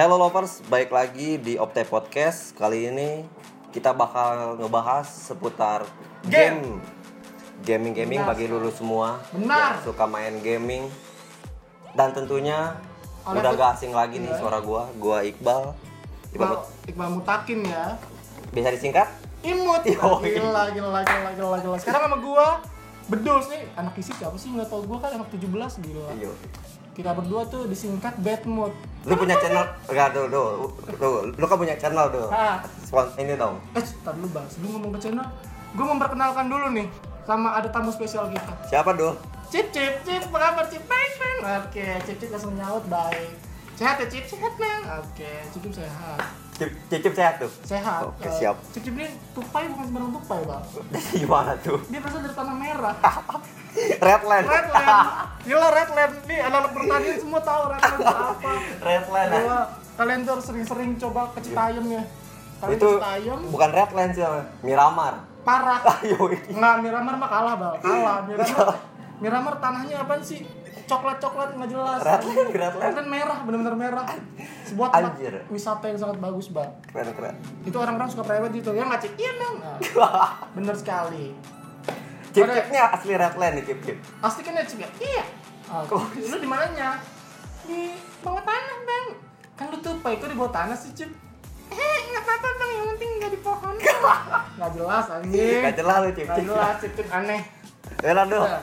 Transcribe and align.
Hello 0.00 0.16
lovers, 0.16 0.64
baik 0.72 0.88
lagi 0.88 1.36
di 1.36 1.60
Opte 1.60 1.84
Podcast. 1.84 2.56
Kali 2.56 2.88
ini 2.88 3.20
kita 3.68 3.92
bakal 3.92 4.56
ngebahas 4.56 5.04
seputar 5.04 5.84
game. 6.24 6.80
Gaming-gaming 7.60 8.24
Benar. 8.24 8.32
bagi 8.32 8.48
lulu 8.48 8.72
semua 8.72 9.20
Benar. 9.28 9.76
yang 9.76 9.84
suka 9.84 10.08
main 10.08 10.40
gaming. 10.40 10.88
Dan 11.92 12.16
tentunya 12.16 12.80
Oleh 13.28 13.44
udah 13.44 13.52
gak 13.52 13.70
asing 13.76 13.92
lagi 13.92 14.24
nih 14.24 14.32
Iya. 14.32 14.40
suara 14.40 14.64
gua. 14.64 14.88
Gua 14.96 15.20
Iqbal. 15.20 15.76
Iqbal 16.32 16.48
Iqbal, 16.48 16.64
Iqbal 16.88 17.08
Mutakin 17.20 17.60
ya. 17.68 18.00
bisa 18.56 18.72
disingkat? 18.72 19.04
Imut. 19.44 19.84
Yo, 19.92 20.00
Gila, 20.24 20.72
gila, 20.72 21.00
gila, 21.04 21.30
gila, 21.36 21.56
gila. 21.60 21.76
Sekarang 21.76 22.08
sama 22.08 22.16
gua 22.16 22.64
Bedus 23.04 23.52
nih, 23.52 23.68
anak 23.76 24.00
isi 24.00 24.16
siapa 24.16 24.40
sih 24.40 24.48
nggak 24.48 24.72
tau 24.72 24.80
gua 24.80 24.96
kan 24.96 25.20
anak 25.20 25.28
17 25.28 25.76
gila. 25.84 26.08
Iya. 26.16 26.32
Kita 26.90 27.14
berdua 27.14 27.46
tuh 27.46 27.70
disingkat 27.70 28.18
bad 28.20 28.42
mood. 28.44 28.74
Lu 29.06 29.14
punya 29.16 29.38
channel? 29.38 29.64
Enggak 29.88 30.12
tuh, 30.12 30.26
tuh, 30.28 30.46
tuh. 30.98 31.16
Lu 31.32 31.44
kan 31.46 31.56
punya 31.56 31.74
channel 31.78 32.06
tuh. 32.10 32.28
Ah, 32.28 32.60
ini 33.16 33.38
dong. 33.38 33.56
eh, 33.78 33.84
tar 34.02 34.12
dulu 34.18 34.28
bang, 34.34 34.46
sebelum 34.50 34.70
ngomong 34.76 34.90
ke 34.98 35.08
channel, 35.08 35.26
gua 35.78 35.86
memperkenalkan 35.94 36.50
dulu 36.50 36.66
nih 36.74 36.86
sama 37.24 37.54
ada 37.56 37.70
tamu 37.70 37.94
spesial 37.94 38.26
kita. 38.28 38.52
Siapa 38.66 38.90
tuh? 38.98 39.14
Cip, 39.50 39.70
cip, 39.70 40.02
cip, 40.02 40.22
apa 40.30 40.38
kabar 40.38 40.64
cip? 40.66 40.82
Baik, 40.86 41.12
bang. 41.18 41.38
Oke, 41.62 41.86
cip, 42.06 42.16
cip 42.18 42.30
langsung 42.34 42.54
nyaut, 42.58 42.82
baik. 42.90 43.34
Sehat 43.78 44.02
ya 44.02 44.06
cip? 44.10 44.26
Sehat, 44.26 44.54
bang. 44.58 44.82
Oke, 44.98 45.30
cip, 45.54 45.60
cip 45.62 45.72
sehat. 45.80 46.20
Cip, 46.60 46.70
cicip 46.86 47.12
sehat 47.16 47.34
tuh. 47.40 47.48
Sehat. 47.64 48.04
Oke, 48.04 48.28
Eh, 48.28 48.32
siap. 48.36 48.56
Cip, 48.68 48.84
cip 48.84 48.92
ini 48.92 49.08
tupai 49.32 49.64
bukan 49.66 49.84
sembarang 49.88 50.12
tupai, 50.12 50.40
bang. 50.44 50.62
Dari 50.92 51.08
gimana 51.16 51.52
tuh? 51.56 51.78
Dia 51.88 51.98
berasal 51.98 52.20
dari 52.20 52.34
tanah 52.36 52.54
merah. 52.54 52.94
Redland. 54.04 54.44
Redland. 54.44 54.98
Gila 55.40 55.68
Redland. 55.70 56.12
Nih 56.26 56.38
anak-anak 56.38 56.72
pertanian 56.74 57.16
semua 57.16 57.40
tahu 57.40 57.62
Redland 57.66 58.00
apa. 58.04 58.52
Redland. 58.86 59.30
Gila. 59.32 59.60
Kalian 59.96 60.18
tuh 60.20 60.32
harus 60.36 60.44
sering-sering 60.44 60.90
coba 60.98 61.20
ke 61.32 61.40
Citayam 61.40 61.86
ya. 61.88 62.02
Kalian 62.60 62.76
itu 62.76 62.88
Citayam 62.92 63.38
bukan 63.48 63.70
Redland 63.72 64.10
sih. 64.12 64.24
Miramar. 64.60 65.14
parah. 65.40 65.80
Ayo. 66.04 66.20
Nggak, 66.28 66.74
Miramar 66.84 67.14
mah 67.16 67.30
kalah, 67.32 67.54
Bal. 67.56 67.74
Kalah. 67.80 68.18
Miramar. 68.28 68.76
Miramar 69.16 69.54
tanahnya 69.56 70.04
apa 70.04 70.20
sih? 70.20 70.44
Coklat-coklat 70.90 71.54
nggak 71.54 71.70
jelas. 71.70 72.00
Redland, 72.02 72.50
Redland. 72.50 72.82
Redland 72.82 73.08
merah, 73.08 73.38
benar-benar 73.46 73.76
merah. 73.78 74.04
Sebuah 74.66 74.88
tempat 74.90 75.14
Anjir. 75.14 75.34
wisata 75.46 75.84
yang 75.86 75.98
sangat 75.98 76.18
bagus, 76.18 76.50
Bang. 76.50 76.70
Keren 76.90 77.14
keren. 77.14 77.34
Itu 77.62 77.76
orang-orang 77.78 78.10
suka 78.10 78.26
private 78.26 78.52
gitu. 78.58 78.70
Ya 78.74 78.82
nggak, 78.86 79.00
Cik? 79.06 79.12
Iya, 79.14 79.32
Bang. 79.38 79.54
Nah, 80.00 80.30
bener 80.54 80.74
sekali. 80.74 81.34
Cip-cipnya 82.30 82.82
asli 82.94 83.12
Redland 83.18 83.54
nih 83.58 83.64
cip-cip. 83.66 83.96
Asli 84.22 84.40
kan 84.46 84.54
ya 84.54 84.62
ya? 84.62 84.88
Iya. 85.02 85.22
Ah, 85.70 85.82
lu 86.14 86.36
di 86.38 86.48
mananya? 86.50 86.98
Di 87.66 87.94
bawah 88.22 88.42
tanah 88.42 88.78
bang. 88.82 89.06
Kan 89.54 89.66
lu 89.70 89.78
tuh 89.82 89.94
itu 89.98 90.24
di 90.26 90.36
bawah 90.38 90.50
tanah 90.54 90.74
sih 90.78 90.94
Cip. 90.94 91.10
Eh 91.70 91.98
nggak 92.10 92.22
apa-apa 92.22 92.48
bang, 92.58 92.70
yang 92.74 92.86
penting 92.94 93.10
nggak 93.22 93.32
di 93.34 93.40
pohon. 93.42 93.74
Nggak 94.60 94.70
jelas 94.76 95.06
anjing. 95.08 95.62
Gak 95.64 95.76
jelas 95.78 95.96
lu 95.96 96.02
Nggak 96.02 96.18
cip-cip. 96.18 96.44
jelas 96.46 96.74
Cip 96.78 96.92
Cip 96.98 97.08
aneh. 97.10 97.42
Ya 98.02 98.12
dong. 98.14 98.46
Nah, 98.46 98.62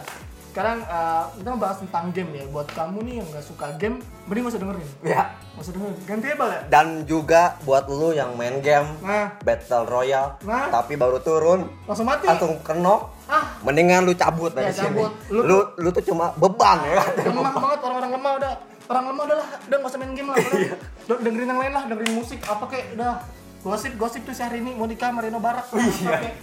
sekarang 0.58 0.78
eh, 0.82 1.24
kita 1.38 1.50
bahas 1.54 1.78
tentang 1.78 2.10
game 2.10 2.32
ya. 2.34 2.46
Buat 2.50 2.74
kamu 2.74 2.98
nih 3.06 3.14
yang 3.22 3.28
nggak 3.30 3.46
suka 3.46 3.78
game, 3.78 4.02
mending 4.26 4.42
gak 4.42 4.54
usah 4.58 4.62
dengerin. 4.66 4.90
Ya. 5.06 5.22
Gak 5.54 5.62
usah 5.62 5.74
dengerin. 5.78 5.98
Ganti 6.04 6.26
ya 6.26 6.36
ya. 6.36 6.60
Dan 6.66 6.88
juga 7.06 7.42
buat 7.62 7.86
lu 7.86 8.10
yang 8.10 8.34
main 8.34 8.58
game 8.58 8.90
Nah, 9.00 9.38
Battle 9.40 9.86
Royale 9.86 10.42
Nah. 10.42 10.74
tapi 10.74 10.98
baru 10.98 11.22
turun 11.22 11.70
langsung 11.86 12.10
mati. 12.10 12.26
langsung 12.26 12.58
kenok 12.66 13.14
Ah, 13.28 13.54
mendingan 13.62 14.02
lu 14.02 14.18
cabut 14.18 14.50
dari 14.50 14.72
Ya, 14.72 14.82
sini. 14.82 14.98
cabut. 14.98 15.12
Lu 15.30 15.42
Lu, 15.44 15.58
lu 15.78 15.90
tuh 15.92 16.02
cuma 16.02 16.34
beban 16.34 16.80
ya 16.82 17.06
lemah 17.28 17.54
banget 17.54 17.80
orang-orang 17.84 18.12
lemah 18.18 18.32
udah 18.40 18.54
orang 18.88 19.06
lemah 19.12 19.24
udah 19.28 19.38
lah 19.38 19.50
udah 19.62 19.78
nggak 19.78 19.92
usah 19.92 20.00
main 20.00 20.14
game 20.16 20.30
lah 20.32 20.38
Iya. 20.40 20.74
udah 21.06 21.18
dengerin 21.22 21.48
yang 21.48 21.60
lain 21.60 21.74
lah 21.76 21.84
dengerin 21.86 22.14
musik 22.16 22.40
apa 22.42 22.66
kek 22.66 22.96
udah 22.96 23.20
gosip 23.62 23.94
gosip 23.94 24.24
tuh 24.24 24.32
si 24.32 24.42
hari 24.42 24.58
ini 24.58 24.74
mau 24.74 24.88
Marino 24.88 25.38
Barak 25.38 25.68
lah, 25.70 25.78
Iya. 25.78 26.08
apa 26.08 26.20
kek. 26.24 26.36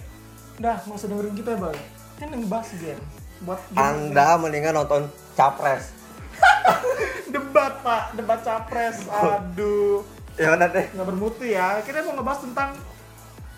udah 0.61 0.75
nggak 0.77 0.95
usah 0.95 1.09
dengerin 1.09 1.35
kita 1.35 1.51
bang 1.57 1.77
kan 2.15 2.27
yang 2.31 2.45
bahas 2.47 2.69
game 2.77 3.01
buat 3.45 3.61
Anda 3.75 4.41
mendingan 4.41 4.75
nonton 4.75 5.07
Capres. 5.35 5.93
debat 7.35 7.73
pak. 7.81 8.03
Debat 8.19 8.41
capres. 8.41 9.07
Aduh. 9.07 10.03
Ya 10.35 10.55
udah 10.55 10.67
deh. 10.67 10.87
nggak 10.91 11.07
bermutu 11.07 11.47
ya. 11.47 11.79
Kita 11.81 12.03
mau 12.03 12.19
ngebahas 12.19 12.41
tentang 12.43 12.71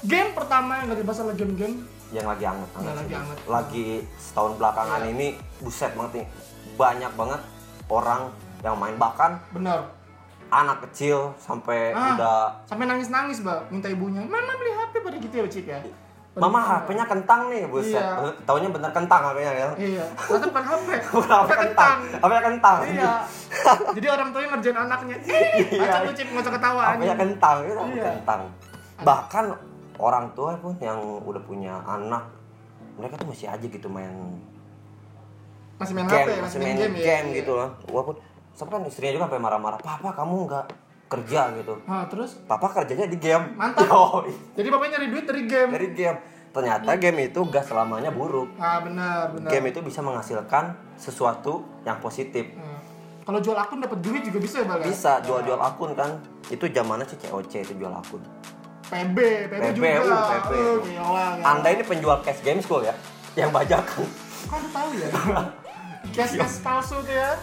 game 0.04 0.30
pertama 0.36 0.80
yang 0.80 0.92
nggak 0.92 1.00
dibahas 1.00 1.18
lagi 1.24 1.38
game-game. 1.40 1.76
Yang 2.12 2.26
lagi 2.28 2.44
anget. 2.44 2.68
Yang 2.76 2.96
lagi 2.96 3.14
anget. 3.16 3.38
lagi 3.48 3.86
setahun 4.20 4.52
belakangan 4.60 5.00
Iya. 5.02 5.12
ini 5.12 5.26
buset 5.58 5.92
banget 5.96 6.12
nih. 6.22 6.26
Banyak 6.76 7.12
banget 7.16 7.40
orang 7.88 8.20
yang 8.60 8.76
main. 8.76 8.96
Bahkan 8.96 9.30
bener 9.52 9.80
anak 10.46 10.78
kecil 10.88 11.34
sampai 11.42 11.90
Ah. 11.90 12.14
udah 12.14 12.38
sampai 12.70 12.86
nangis 12.86 13.10
nangis 13.10 13.42
bang 13.42 13.66
minta 13.66 13.90
ibunya 13.90 14.22
mama 14.22 14.54
beli 14.54 14.70
HP 14.70 15.02
pada 15.02 15.18
gitu 15.18 15.34
ya 15.34 15.46
cip 15.50 15.66
ya 15.66 15.82
mama 16.36 16.60
HP-nya 16.60 17.04
kentang 17.04 17.48
nih 17.48 17.64
buset 17.64 17.96
Iya. 17.96 18.28
taunya 18.44 18.68
bener 18.68 18.92
kentang 18.92 19.24
HP-nya 19.24 19.52
ya 19.52 19.68
iya 19.74 20.04
ternyata 20.20 20.46
bukan 20.46 20.64
HP 20.66 20.88
Bukan 21.16 21.30
HP 21.32 21.50
kentang 21.64 21.98
HP-nya 22.14 22.42
kentang 22.44 22.78
Iya. 22.84 23.12
Jadi 23.96 24.06
orang 24.06 24.28
tuanya 24.30 24.48
ngerjain 24.52 24.76
anaknya. 24.78 25.16
Eh, 25.24 25.44
Iya. 25.72 25.80
baca 25.80 25.98
lu 26.04 26.12
cip 26.12 26.28
nggak 26.28 26.44
usah 26.44 26.54
ketawa 26.54 26.82
HP-nya 26.86 27.16
kentang 27.16 27.56
itu 27.62 27.72
Iya. 27.90 28.04
kentang 28.12 28.40
bahkan 28.98 29.44
orang 29.96 30.24
tua 30.32 30.52
pun 30.56 30.76
yang 30.78 31.00
udah 31.24 31.40
punya 31.40 31.80
anak 31.82 32.28
mereka 32.94 33.16
tuh 33.16 33.28
masih 33.28 33.48
aja 33.48 33.60
gitu 33.62 33.88
main 33.88 34.12
Masih 35.76 35.92
main 35.92 36.04
game, 36.06 36.24
HP, 36.26 36.40
masih 36.40 36.58
main 36.58 36.76
game, 36.76 36.96
ya. 36.96 37.20
gitu 37.34 37.52
loh. 37.52 37.68
Walaupun 37.86 38.16
sampai 38.52 38.72
kan 38.74 38.82
istrinya 38.84 39.12
juga 39.12 39.24
sampai 39.28 39.40
marah-marah, 39.40 39.76
"Papa, 39.76 40.08
kamu 40.10 40.48
nggak 40.48 40.64
kerja 41.06 41.54
gitu." 41.54 41.74
Nah, 41.84 42.04
terus 42.06 42.38
Papa 42.44 42.70
kerjanya 42.72 43.06
di 43.06 43.16
game. 43.16 43.54
Mantap. 43.54 43.86
Yoi, 43.86 44.34
jadi 44.54 44.68
bapaknya 44.68 44.98
nyari 44.98 45.06
duit 45.10 45.24
dari 45.24 45.42
game. 45.44 45.70
dari 45.70 45.88
game. 45.92 46.18
Ternyata 46.50 46.90
game 46.96 47.28
itu 47.28 47.40
gak 47.46 47.68
selamanya 47.68 48.08
buruk. 48.08 48.48
Ah, 48.56 48.80
benar, 48.80 49.28
benar. 49.28 49.50
Game 49.52 49.68
itu 49.68 49.84
bisa 49.84 50.00
menghasilkan 50.00 50.72
sesuatu 50.96 51.68
yang 51.84 52.00
positif. 52.00 52.48
Nah, 52.56 52.80
Kalau 53.22 53.42
jual 53.42 53.58
akun 53.58 53.82
dapat 53.82 54.00
duit 54.00 54.22
juga 54.22 54.38
bisa 54.38 54.62
ya, 54.62 54.70
Bang? 54.70 54.80
ya? 54.80 54.88
Bisa 54.88 55.20
jual-jual 55.20 55.58
akun 55.58 55.92
kan. 55.92 56.16
Itu 56.48 56.64
zamannya 56.64 57.04
sih 57.04 57.18
COC 57.20 57.52
itu 57.60 57.74
jual 57.76 57.90
akun. 57.90 58.22
PB, 58.86 59.18
PB, 59.50 59.52
PB, 59.52 59.82
juga. 59.82 60.14
uh, 60.14 60.26
PB. 60.46 60.50
Uh, 60.54 60.76
gila, 60.80 61.24
gila. 61.36 61.44
Anda 61.44 61.68
ini 61.74 61.82
penjual 61.82 62.18
cash 62.22 62.40
game 62.40 62.62
school 62.62 62.86
ya? 62.86 62.94
Yang 63.34 63.50
bajakan. 63.52 64.06
Kok 64.46 64.54
Anda 64.56 64.68
tahu 64.70 64.90
ya? 64.94 65.08
Cash-cash 66.16 66.62
palsu 66.62 66.96
tuh 67.02 67.12
ya. 67.12 67.34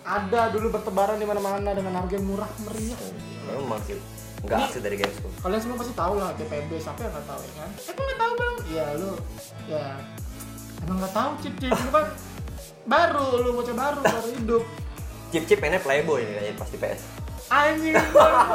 Ada 0.00 0.50
dulu 0.50 0.72
bertebaran 0.72 1.20
di 1.20 1.26
mana-mana 1.28 1.70
dengan 1.70 1.92
harga 2.00 2.14
yang 2.16 2.26
murah 2.26 2.50
meriah. 2.64 2.98
Memang 3.46 3.80
sih. 3.84 4.00
Nggak 4.40 4.56
Ini- 4.56 4.68
asli 4.72 4.80
dari 4.80 4.96
game 4.96 5.12
school. 5.12 5.32
Kalian 5.44 5.60
semua 5.60 5.76
pasti 5.76 5.92
tahu 5.92 6.12
lah 6.16 6.32
TPB, 6.32 6.70
siapa 6.80 7.00
yang 7.04 7.12
nggak 7.12 7.26
tahu 7.28 7.40
ya 7.44 7.52
kan? 7.60 7.70
Aku 7.76 8.00
nggak 8.00 8.18
tahu 8.18 8.32
bang. 8.32 8.54
Iya 8.70 8.86
lu, 8.96 9.12
ya 9.68 9.86
emang 10.80 10.96
nggak 10.96 11.12
tahu 11.12 11.30
cip 11.44 11.54
cip 11.60 11.74
lu 11.76 11.90
kan 11.92 12.06
baru 12.88 13.26
lu 13.44 13.50
bocah 13.52 13.76
baru 13.76 13.98
baru 14.00 14.28
hidup. 14.32 14.62
Chip-chip 15.30 15.60
ini 15.60 15.78
playboy 15.78 16.24
nih 16.24 16.34
kayaknya 16.34 16.54
pasti 16.56 16.76
PS. 16.80 17.00
Anjing. 17.50 17.94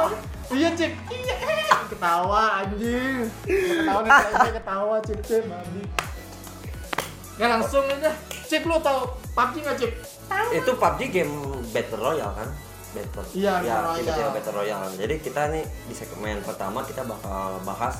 iya 0.58 0.68
cip. 0.74 0.92
Iya. 1.06 1.34
eh. 1.38 1.70
Ketawa 1.86 2.42
anjing. 2.66 3.30
Ketawa 3.46 4.00
nih 4.02 4.52
ketawa 4.58 4.96
cip 5.06 5.20
cip 5.22 5.44
babi. 5.46 5.82
Ya 7.38 7.46
langsung 7.46 7.86
aja. 7.86 8.10
Cip 8.46 8.66
lu 8.66 8.74
tahu 8.82 9.00
PUBG 9.32 9.54
nggak 9.62 9.76
cip? 9.78 9.92
Tahu. 10.26 10.48
itu 10.52 10.70
PUBG 10.72 11.00
game 11.08 11.34
Battle 11.70 12.00
Royale 12.00 12.34
kan 12.34 12.48
Battle 12.92 13.24
Iya, 13.30 13.52
ya, 13.60 13.76
Battle 13.76 13.94
tiba-tiba 13.94 14.14
Royale. 14.16 14.34
Battle 14.34 14.54
Royale 14.54 14.88
jadi 14.96 15.14
kita 15.18 15.42
nih 15.50 15.64
di 15.86 15.94
segmen 15.94 16.36
pertama 16.40 16.78
kita 16.82 17.02
bakal 17.02 17.60
bahas 17.62 17.94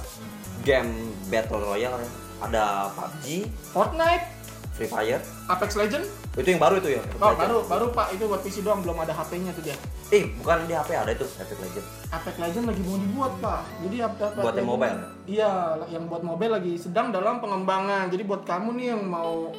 game 0.62 0.90
Battle 1.26 1.60
Royale 1.60 1.98
ya. 1.98 2.10
ada 2.38 2.64
PUBG 2.92 3.26
Fortnite, 3.70 4.26
Free 4.72 4.86
Fire 4.86 5.20
Apex 5.46 5.72
Legend. 5.74 6.04
Itu 6.36 6.48
yang 6.52 6.60
baru 6.60 6.76
itu 6.76 7.00
ya? 7.00 7.02
Oh 7.16 7.32
baru 7.32 7.64
baru 7.64 7.86
pak. 7.96 8.12
Itu 8.12 8.28
buat 8.28 8.44
PC 8.44 8.60
doang 8.60 8.84
belum 8.84 9.00
ada 9.00 9.16
HP-nya 9.16 9.56
tuh 9.56 9.64
dia. 9.64 9.76
eh 10.14 10.22
bukan 10.38 10.68
di 10.70 10.74
HP 10.76 10.90
ada 10.94 11.10
itu 11.10 11.26
Epic 11.26 11.58
Legend 11.58 11.86
Apex 12.14 12.34
Legend 12.38 12.64
lagi 12.70 12.80
mau 12.84 12.96
dibuat 13.00 13.32
pak. 13.40 13.60
Jadi 13.82 13.96
Apex 14.04 14.30
Buat 14.38 14.54
yang 14.54 14.68
mobile? 14.68 14.98
iya 15.26 15.50
yang 15.90 16.04
buat 16.06 16.22
mobile 16.22 16.52
lagi 16.60 16.72
sedang 16.76 17.10
dalam 17.10 17.40
pengembangan. 17.40 18.12
Jadi 18.12 18.22
buat 18.22 18.44
kamu 18.44 18.68
nih 18.76 18.86
yang 18.94 19.02
mau 19.08 19.50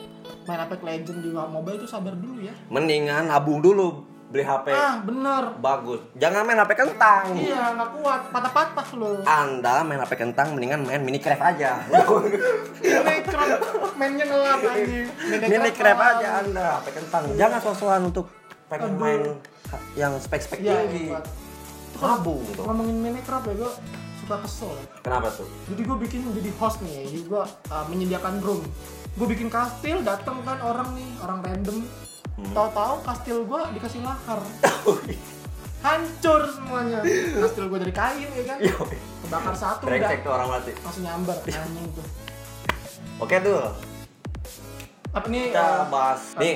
main 0.46 0.60
Apex 0.62 0.80
Legend 0.86 1.20
di 1.26 1.30
mobile 1.34 1.78
tuh 1.82 1.90
sabar 1.90 2.14
dulu 2.14 2.40
ya. 2.46 2.54
Mendingan 2.70 3.28
nabung 3.28 3.60
dulu 3.60 4.06
beli 4.28 4.44
HP 4.44 4.68
ah 4.76 5.00
bener. 5.08 5.44
Bagus. 5.64 6.04
Jangan 6.20 6.44
main 6.44 6.60
HP 6.60 6.72
kentang. 6.76 7.32
Iya 7.32 7.64
nggak 7.80 7.90
kuat. 8.00 8.22
Patah-patah 8.36 8.88
loh 9.00 9.24
anda 9.24 9.76
main 9.88 10.00
HP 10.04 10.14
kentang 10.20 10.52
mendingan 10.52 10.84
main 10.84 11.00
Minecraft 11.00 11.44
aja. 11.44 11.80
Minecraft 12.84 13.96
mainnya 13.96 14.26
ngelap 14.28 14.60
anjing. 14.68 15.08
Minecraft 15.48 16.02
aja 16.04 16.28
anda. 16.44 16.68
HP 16.84 16.88
kentang. 17.00 17.24
Jangan 17.40 17.60
sosokan 17.64 18.02
untuk 18.12 18.28
pengen 18.68 19.00
main 19.00 19.22
yang 19.96 20.16
spek-spek 20.20 20.60
iya 20.60 20.84
tinggi. 20.88 21.12
kalau 21.98 22.20
nabung 22.20 22.40
gitu 22.52 22.62
ngomongin 22.68 22.98
Minecraft 23.00 23.46
ya 23.48 23.54
gue 23.64 23.72
suka 24.24 24.36
kesel. 24.44 24.72
Ya. 24.76 24.84
kenapa 25.08 25.28
tuh? 25.32 25.48
Jadi 25.72 25.82
gue 25.88 25.98
bikin 26.04 26.20
jadi 26.36 26.52
host 26.60 26.84
nih 26.84 26.92
ya 26.92 27.04
jadi 27.08 27.22
gue 27.32 27.44
uh, 27.48 27.86
menyediakan 27.88 28.44
room. 28.44 28.62
Gue 29.16 29.28
bikin 29.32 29.48
kastil 29.48 30.04
datang 30.04 30.44
kan 30.44 30.60
orang 30.62 30.92
nih 31.00 31.10
orang 31.24 31.40
random 31.42 31.88
Hmm. 32.38 32.54
tahu-tahu 32.54 32.95
kastil 33.01 33.38
gue 33.44 33.62
dikasih 33.74 34.01
lahar 34.01 34.38
hancur 35.80 36.42
semuanya 36.48 37.01
kastil 37.36 37.66
gue 37.66 37.80
dari 37.80 37.89
kain 37.92 38.30
ya 38.30 38.44
kan 38.45 38.57
Iya. 38.60 38.74
kebakar 39.19 39.54
satu 39.54 39.84
udah 39.84 39.89
Brengsek 39.92 40.19
tuh 40.22 40.31
orang 40.31 40.50
mati. 40.51 40.72
langsung 40.75 41.04
nyamber 41.04 41.38
anjing 41.42 41.88
tuh 41.92 42.06
Oke 43.18 43.42
tuh, 43.42 43.57
apa 45.10 45.25
nih 45.25 45.50
kita 45.50 45.57
eh, 45.57 45.89
bahas 45.89 46.22
PUBG. 46.30 46.38
nih 46.39 46.56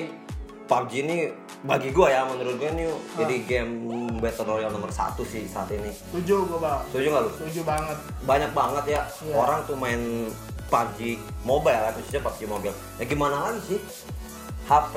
PUBG 0.64 0.92
ini 1.02 1.18
bagi 1.64 1.90
gua 1.90 2.08
ya 2.08 2.22
menurut 2.24 2.54
gua 2.56 2.70
ini 2.70 2.86
Ah. 2.86 2.98
jadi 3.18 3.36
game 3.42 3.74
battle 4.18 4.46
royale 4.48 4.70
nomor 4.70 4.90
satu 4.92 5.22
sih 5.24 5.44
saat 5.44 5.70
ini. 5.72 5.90
setuju 5.90 6.46
gue 6.46 6.60
bang 6.60 6.78
Setuju 6.88 7.08
nggak 7.08 7.24
lu? 7.24 7.32
setuju 7.36 7.62
banget 7.64 7.98
Banyak 8.22 8.52
banget 8.52 8.86
ya 8.88 9.02
Iya. 9.20 9.34
orang 9.36 9.60
tuh 9.64 9.74
main 9.76 10.30
PUBG 10.68 11.00
mobile 11.42 11.74
ya, 11.76 11.90
khususnya 11.92 12.22
PUBG 12.22 12.42
mobile. 12.46 12.76
Ya 12.96 13.06
gimana 13.06 13.36
lagi 13.44 13.62
sih? 13.68 13.80
HP 14.64 14.94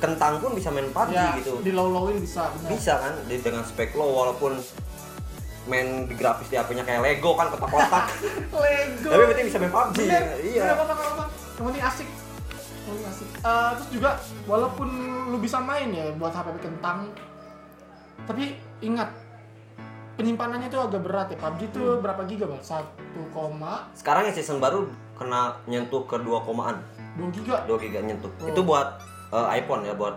kentang 0.00 0.40
pun 0.40 0.52
bisa 0.52 0.68
main 0.68 0.88
PUBG 0.88 1.12
ya 1.12 1.36
gitu. 1.36 1.60
di 1.60 1.70
low 1.70 1.88
lowin 1.88 2.18
bisa 2.18 2.48
benar. 2.50 2.68
Bisa 2.70 2.92
kan 2.96 3.12
di- 3.24 3.38
dengan 3.38 3.62
spek 3.62 3.92
low 3.92 4.08
walaupun 4.10 4.56
main 5.66 6.08
di 6.08 6.14
grafis 6.14 6.48
di 6.48 6.56
HP-nya 6.56 6.82
kayak 6.82 7.00
Lego 7.00 7.36
kan 7.36 7.46
kotak-kotak. 7.48 8.08
Lego 8.56 9.08
Tapi 9.08 9.22
berarti 9.22 9.42
bisa 9.44 9.56
main 9.56 9.70
PUBG. 9.70 9.96
Bener, 10.00 10.24
Iya. 10.40 10.62
bener, 10.62 10.74
apa 10.74 10.84
apa 10.86 10.94
apa 10.96 11.24
yang 11.54 11.66
penting 11.68 11.84
asik 11.84 12.08
yang 12.08 12.18
penting 12.88 13.06
asik 13.06 13.28
Eh, 13.38 13.70
terus 13.74 13.88
juga 13.90 14.10
walaupun 14.44 14.88
lu 15.28 15.38
bisa 15.38 15.56
main 15.58 15.88
ya 15.88 16.12
buat 16.14 16.28
HP 16.30 16.60
kentang 16.60 17.08
tapi 18.22 18.52
ingat 18.80 19.08
penyimpanannya 20.14 20.68
tuh 20.68 20.80
agak 20.82 21.00
berat 21.00 21.28
ya 21.28 21.38
PUBG 21.38 21.60
tuh 21.70 21.86
berapa 21.98 22.20
giga 22.24 22.44
bang? 22.46 22.60
1, 22.60 22.84
koma 23.30 23.88
Sekarang 23.92 24.24
yang 24.24 24.34
season 24.34 24.58
baru 24.58 24.88
kena 25.14 25.56
nyentuh 25.64 26.04
ke 26.04 26.16
2 26.16 26.24
komaan. 26.40 26.80
2 27.16 27.28
giga 27.30 27.64
2 27.64 27.76
giga 27.78 28.00
nyentuh. 28.00 28.28
Oh. 28.34 28.48
Itu 28.48 28.60
buat 28.62 29.00
eh, 29.30 29.46
iPhone 29.56 29.84
ya, 29.84 29.94
buat 29.94 30.16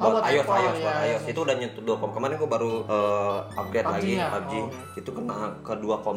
Oh, 0.00 0.08
buat, 0.08 0.24
iOS, 0.24 0.48
iPhone, 0.48 0.56
iOS, 0.56 0.72
ya, 0.72 0.82
buat 0.82 0.96
ya. 0.96 1.04
iOS. 1.04 1.22
Itu 1.28 1.40
udah 1.44 1.54
nyentuh 1.54 1.82
2, 1.84 2.14
kemarin 2.16 2.34
gua 2.34 2.50
baru 2.50 2.72
eh, 2.88 3.38
upgrade 3.54 3.86
lagi 3.86 4.10
PUBG-nya? 4.16 4.26
PUBG. 4.32 4.52
Oh. 4.56 4.66
Itu 4.96 5.10
kena 5.12 5.36
ke 5.60 5.72
2,4 5.76 6.08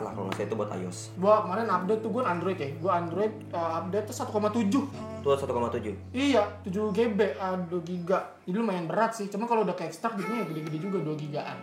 lah 0.00 0.10
kalau 0.14 0.24
nggak 0.24 0.36
salah 0.38 0.46
itu 0.46 0.54
buat 0.54 0.70
iOS. 0.72 0.98
gua 1.18 1.34
kemarin 1.42 1.66
update 1.66 2.00
tuh 2.00 2.10
gua 2.14 2.22
Android 2.24 2.54
ya 2.54 2.68
gua 2.78 2.92
Android 2.94 3.34
eh, 3.50 3.72
update 3.74 4.06
tuh 4.06 4.16
1,7 4.16 4.70
Itu 4.70 5.28
1,7. 5.28 6.14
iya 6.14 6.42
7 6.62 6.94
GB 6.94 7.20
2 7.34 7.74
giga 7.82 8.18
jadi 8.44 8.54
lumayan 8.54 8.86
berat 8.86 9.18
sih 9.18 9.26
cuma 9.26 9.44
kalau 9.44 9.66
udah 9.66 9.72
ke 9.72 9.82
extract 9.82 10.14
jadinya 10.14 10.44
ya 10.44 10.46
gede-gede 10.46 10.78
juga 10.78 10.98
2 11.02 11.16
gigaan 11.18 11.58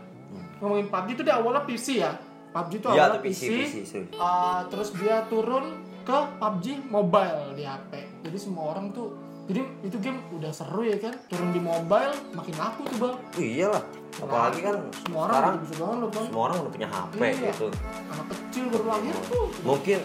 ngomongin 0.59 0.89
PUBG 0.89 1.07
itu 1.13 1.23
dia 1.23 1.35
awalnya 1.37 1.63
PC 1.63 1.87
ya 1.97 2.11
PUBG 2.51 2.71
itu 2.75 2.85
Hmm. 2.85 2.93
Iya, 2.93 3.01
awalnya 3.01 3.15
tuh 3.15 3.23
PC, 3.23 3.41
PC, 3.47 3.75
sih. 3.87 4.03
Uh, 4.11 4.59
terus 4.67 4.89
dia 4.99 5.23
turun 5.25 5.65
ke 6.03 6.17
PUBG 6.35 6.65
mobile 6.89 7.55
di 7.55 7.63
HP. 7.63 7.91
Jadi 8.27 8.37
semua 8.37 8.75
orang 8.75 8.91
tuh 8.91 9.15
jadi 9.49 9.61
itu 9.81 9.97
game 9.97 10.21
udah 10.37 10.51
seru 10.53 10.85
ya 10.85 10.97
kan. 11.01 11.17
Turun 11.29 11.49
di 11.53 11.61
mobile 11.61 12.13
makin 12.35 12.55
laku 12.59 12.81
tuh 12.87 12.97
bang. 13.01 13.15
Iyalah. 13.37 13.83
Apalagi 14.13 14.59
kan 14.59 14.75
Semua 14.91 15.19
orang 15.21 15.31
sekarang 15.31 15.55
bisa 15.57 15.73
download 15.77 16.11
bang. 16.11 16.25
semua 16.27 16.41
orang 16.43 16.55
udah 16.59 16.71
punya 16.71 16.87
HP 16.87 17.13
Iya. 17.21 17.31
gitu. 17.47 17.67
Anak 18.07 18.25
kecil 18.27 18.63
baru 18.67 18.85
lahir 18.87 19.15
tuh. 19.25 19.45
Mungkin 19.61 19.99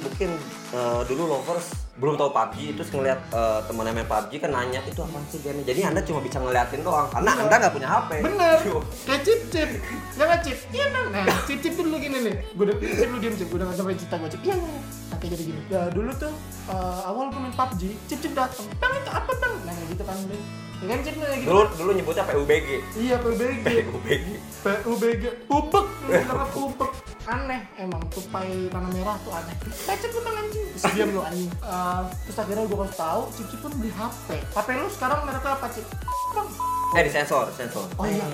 mungkin 0.00 0.30
eh, 0.70 1.00
dulu 1.04 1.22
lovers 1.28 1.66
belum 1.94 2.16
tahu 2.16 2.30
PUBG 2.30 2.56
terus 2.74 2.88
ngeliat 2.90 3.20
eh, 3.28 3.60
temennya 3.62 3.92
main 3.92 4.08
PUBG 4.08 4.32
kan 4.38 4.50
nanya 4.50 4.80
itu 4.82 5.00
apa 5.00 5.18
sih 5.26 5.38
game 5.38 5.60
jadi 5.62 5.80
anda 5.86 6.00
cuma 6.00 6.18
bisa 6.18 6.38
ngeliatin 6.38 6.80
doang 6.80 7.06
karena 7.08 7.30
Iya. 7.30 7.42
anda 7.44 7.54
nggak 7.56 7.72
punya 7.72 7.88
HP 7.88 8.10
Bener. 8.22 8.56
Kayak 9.04 9.20
chip 9.22 9.40
chip. 9.48 9.70
Ya 10.14 10.24
nggak 10.24 10.40
chip. 10.42 10.58
Iya 10.70 10.84
nah. 10.90 11.04
Nah 11.20 11.38
chip 11.44 11.60
tuh 11.70 11.84
dulu 11.84 11.96
gini 11.98 12.18
nih. 12.22 12.34
Gue 12.50 12.64
udah 12.64 12.76
chip 12.78 13.08
lu 13.08 13.18
diem 13.18 13.34
chip. 13.34 13.46
Gue 13.46 13.58
udah 13.58 13.66
nggak 13.68 13.78
sampai 13.78 13.94
cerita 13.94 14.14
gue 14.16 14.28
chip. 14.28 14.42
Iya 14.42 14.54
iya. 14.56 14.80
Kayak 15.12 15.30
jadi 15.30 15.42
gini. 15.44 15.60
Ya 15.68 15.80
dulu 15.90 16.10
tuh 16.14 16.32
uh, 16.66 17.00
awal 17.04 17.28
gue 17.28 17.40
main 17.40 17.52
PUBG, 17.52 17.82
chip 18.06 18.18
chip 18.18 18.32
datang. 18.32 18.64
Bang 18.76 18.92
itu 18.94 19.10
apa 19.10 19.32
bang? 19.34 19.54
Nah 19.62 19.74
gitu 19.86 20.02
kan 20.02 20.16
deh. 20.24 20.42
Chip 20.80 21.12
kayak 21.12 21.44
gitu. 21.44 21.48
dulu 21.52 21.62
dulu 21.76 21.90
nyebutnya 21.92 22.24
PUBG 22.24 22.68
Iya 22.96 23.16
PUBG. 23.20 23.64
PUBG 23.92 24.28
PUBG 24.64 25.24
pupek. 25.44 25.86
Karena 26.08 26.46
pupek? 26.48 26.90
Aneh 27.28 27.60
emang 27.76 28.00
tupai 28.08 28.48
tanah 28.72 28.88
merah 28.88 29.16
tuh 29.20 29.32
aneh. 29.36 29.52
Lecet 29.60 30.08
lu 30.08 30.20
bang 30.24 30.36
anjing 30.40 30.64
terus 30.72 30.92
diam 30.96 31.08
lu 31.12 31.20
anjing. 31.20 31.52
Eh, 31.52 32.02
terus 32.24 32.38
akhirnya 32.40 32.64
gue 32.64 32.78
kasih 32.80 32.96
tahu 32.96 33.22
cip 33.36 33.46
cip 33.52 33.60
pun 33.60 33.72
beli 33.76 33.92
HP 33.92 34.28
HP 34.56 34.68
lu 34.80 34.88
sekarang 34.88 35.18
mereknya 35.28 35.52
apa 35.52 35.66
cip 35.68 35.84
bang. 36.32 36.48
Eh 36.96 37.02
di 37.04 37.12
sensor 37.12 37.44
sensor. 37.52 37.86
Oh, 38.00 38.08
iya. 38.08 38.24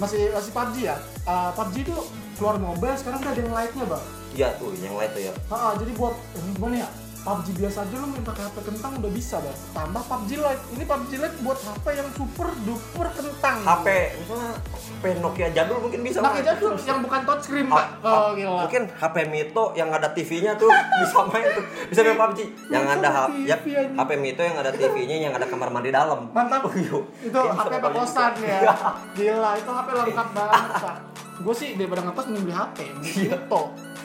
masih 0.00 0.32
masih 0.32 0.50
PUBG 0.56 0.76
ya? 0.88 0.96
Eh, 1.28 1.50
PUBG 1.52 1.76
itu 1.84 1.96
keluar 2.40 2.56
mobile 2.56 2.96
sekarang 2.96 3.20
udah 3.20 3.32
ada 3.36 3.40
yang 3.44 3.52
lightnya 3.52 3.84
bang. 3.84 4.04
Iya 4.34 4.48
tuh 4.56 4.72
yang 4.80 4.96
lain 4.96 5.10
tuh 5.12 5.20
ya. 5.20 5.32
Ah, 5.52 5.76
jadi 5.76 5.92
buat 6.00 6.16
ini 6.16 6.50
gimana 6.56 6.76
ya 6.80 6.88
PUBG 7.24 7.56
biasa 7.56 7.78
aja 7.82 7.96
lu 7.96 8.06
main 8.06 8.20
pakai 8.20 8.44
HP 8.44 8.56
kentang 8.66 8.92
udah 8.94 9.08
bisa 9.10 9.40
bang 9.40 9.56
tambah 9.72 10.02
PUBG 10.04 10.30
Lite 10.36 10.64
ini 10.70 10.84
PUBG 10.84 11.12
Lite 11.16 11.36
buat 11.40 11.56
HP 11.58 11.84
yang 11.94 12.08
super 12.12 12.48
duper 12.62 13.08
kentang 13.10 13.56
HP 13.64 13.86
misalnya 14.14 14.52
HP 14.76 15.04
Nokia 15.18 15.48
jadul 15.50 15.78
mungkin 15.80 16.00
bisa 16.00 16.18
Nah, 16.20 16.30
main. 16.30 16.44
jadul 16.44 16.72
yang 16.78 17.00
bukan 17.00 17.20
touchscreen, 17.24 17.66
Pak. 17.66 17.86
Oh, 18.00 18.32
gila. 18.32 18.64
mungkin 18.64 18.82
HP 18.90 19.16
Mito 19.26 19.64
yang 19.72 19.88
ada 19.88 20.08
TV-nya 20.10 20.52
tuh 20.54 20.68
bisa 21.00 21.20
main 21.26 21.46
tuh 21.50 21.64
bisa 21.86 22.00
main 22.02 22.16
PUBG 22.18 22.40
yang 22.68 22.84
ada 22.84 23.08
ya. 23.38 23.56
HP 23.94 24.10
Mito 24.16 24.40
yang 24.40 24.56
ada 24.56 24.68
TV-nya 24.70 25.16
yang 25.18 25.32
ada 25.32 25.44
kamar 25.44 25.68
mandi 25.68 25.88
dalam 25.88 26.28
Mantap. 26.28 26.64
Oh, 26.64 26.72
iya. 26.72 26.98
Itu 27.20 27.40
HP 27.40 27.72
kosan 27.82 28.32
ya. 28.38 28.60
Gila, 29.16 29.50
itu 29.54 29.70
HP 29.70 29.88
lengkap 29.94 30.28
banget, 30.30 30.70
Pak. 30.78 30.96
Gue 31.42 31.54
sih 31.56 31.74
daripada 31.74 32.06
ngekos 32.06 32.24
mending 32.30 32.44
beli 32.46 32.54
HP, 32.54 32.76
beli 32.94 33.12
Mito. 33.26 33.62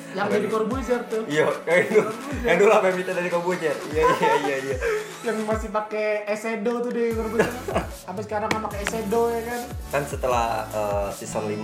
Yang 0.10 0.26
Apa 0.26 0.34
jadi 0.34 0.42
nih? 0.42 0.50
Corbuzier 0.50 1.02
tuh. 1.06 1.24
Iya, 1.30 1.46
kayak 1.62 1.84
dulu. 1.94 2.10
Yang 2.42 2.58
dulu 2.58 2.72
HP 2.74 2.86
Mito 2.98 3.12
dari 3.14 3.30
Kombucha. 3.30 3.72
Iya, 3.94 4.04
iya, 4.10 4.34
iya, 4.42 4.56
iya. 4.66 4.78
Yang 5.19 5.38
masih 5.44 5.69
pakai 5.69 6.24
Esedo 6.25 6.80
tuh 6.80 6.92
di 6.92 7.12
Corbuzier. 7.12 7.51
Sampai 8.00 8.24
sekarang 8.24 8.48
kan 8.48 8.63
pakai 8.63 8.80
Esedo 8.81 9.27
ya 9.27 9.42
kan. 9.44 9.62
Kan 9.89 10.04
setelah 10.07 10.63
eh, 10.69 11.10
season 11.12 11.44
5 11.45 11.60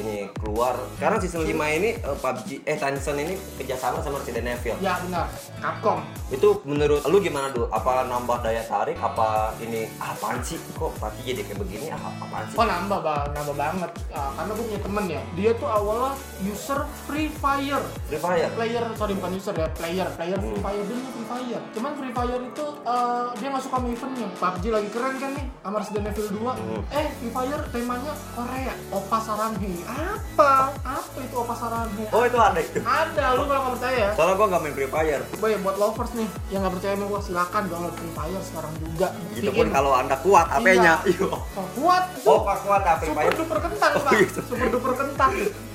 ini 0.00 0.32
keluar, 0.34 0.72
sekarang 0.96 1.20
season 1.20 1.44
5 1.44 1.52
ini 1.52 1.90
eh, 1.94 2.16
PUBG 2.16 2.64
eh 2.64 2.74
Tencent 2.74 3.18
ini 3.18 3.36
kerjasama 3.60 4.00
sama 4.00 4.18
Resident 4.18 4.48
Evil. 4.48 4.80
Ya 4.80 4.96
benar, 5.04 5.28
Capcom. 5.60 6.00
Itu 6.28 6.64
menurut 6.64 7.04
lu 7.04 7.20
gimana 7.20 7.52
dulu? 7.52 7.68
Apa 7.68 8.08
nambah 8.08 8.40
daya 8.40 8.64
tarik? 8.64 8.96
Apa 8.96 9.52
ini 9.60 9.84
ah, 10.00 10.16
apaan 10.16 10.40
sih? 10.40 10.56
Kok 10.72 10.96
PUBG 10.96 11.18
jadi 11.28 11.40
kayak 11.44 11.60
begini? 11.60 11.86
Ah, 11.92 12.00
apaan 12.00 12.48
sih? 12.48 12.56
Oh 12.56 12.64
nambah 12.64 13.04
bang, 13.04 13.28
nambah 13.36 13.54
banget. 13.54 13.90
Ah, 14.10 14.32
karena 14.32 14.50
gue 14.50 14.64
punya 14.64 14.80
temen 14.80 15.04
ya, 15.06 15.22
dia 15.36 15.50
tuh 15.52 15.68
awalnya 15.68 16.16
user 16.40 16.80
Free 17.04 17.28
Fire. 17.28 17.84
Free 18.08 18.16
Fire. 18.16 18.48
player 18.54 18.84
sorry 18.94 19.12
bukan 19.12 19.34
user 19.34 19.50
ya 19.52 19.66
player 19.74 20.06
player 20.14 20.38
Free 20.38 20.52
Hmm. 20.54 20.62
Fire 20.62 20.82
nggak 20.84 21.10
Free 21.10 21.26
Fire 21.26 21.62
cuman 21.74 21.90
Free 21.98 22.12
Fire 22.12 22.38
itu 22.38 22.66
eh, 22.94 23.24
dia 23.34 23.48
nggak 23.48 23.62
suka 23.62 23.76
sama 23.76 23.88
eventnya 23.88 24.28
PUBG 24.34 24.64
lagi 24.68 24.88
keren 24.88 25.14
kan 25.16 25.30
nih 25.32 25.44
sama 25.58 25.76
Resident 25.76 26.06
Evil 26.06 26.26
2 26.30 26.54
Hmm. 26.54 26.82
eh 26.92 27.06
Free 27.12 27.32
Fire 27.32 27.62
temanya 27.68 28.12
Korea 28.30 28.74
Opa 28.88 29.18
Saranhe 29.18 29.72
apa 29.84 30.52
apa 30.78 31.18
itu 31.18 31.34
Opa 31.34 31.54
Saranhe 31.54 32.04
Oh, 32.08 32.22
itu 32.22 32.38
ada 32.38 32.56
itu. 32.56 32.78
ada 32.78 33.24
lu 33.32 33.42
kalau 33.44 33.60
nggak 33.60 33.74
percaya 33.74 33.96
ya 33.98 34.10
Soalnya 34.14 34.34
gua 34.34 34.46
nggak 34.46 34.62
main 34.62 34.74
Free 34.74 34.86
Fire. 34.88 35.22
Boy, 35.36 35.52
buat 35.58 35.76
lovers 35.76 36.12
nih 36.14 36.28
yang 36.48 36.60
nggak 36.60 36.74
percaya 36.74 36.92
sama 36.92 37.06
gua 37.06 37.20
silakan 37.20 37.62
download 37.66 37.94
Free 37.94 38.12
Fire 38.12 38.42
sekarang 38.44 38.72
juga 38.78 39.08
Buktiin. 39.10 39.52
pun 39.52 39.66
kalau 39.70 39.92
Anda 39.92 40.16
kuat 40.18 40.46
HP-nya. 40.48 40.94
Iya. 41.04 41.26
Oh, 41.26 41.42
kuat 41.74 42.04
itu 42.14 42.26
Oh, 42.26 42.40
kuat 42.44 42.60
Free 42.94 43.08
super 43.08 43.18
Fire. 43.20 43.34
duper 43.34 43.58
kentang 43.60 43.92
Oh, 43.92 44.02
pak 44.02 44.12
gitu. 44.16 44.40
super 44.44 44.68
duper 44.68 44.92
kentang 44.94 45.32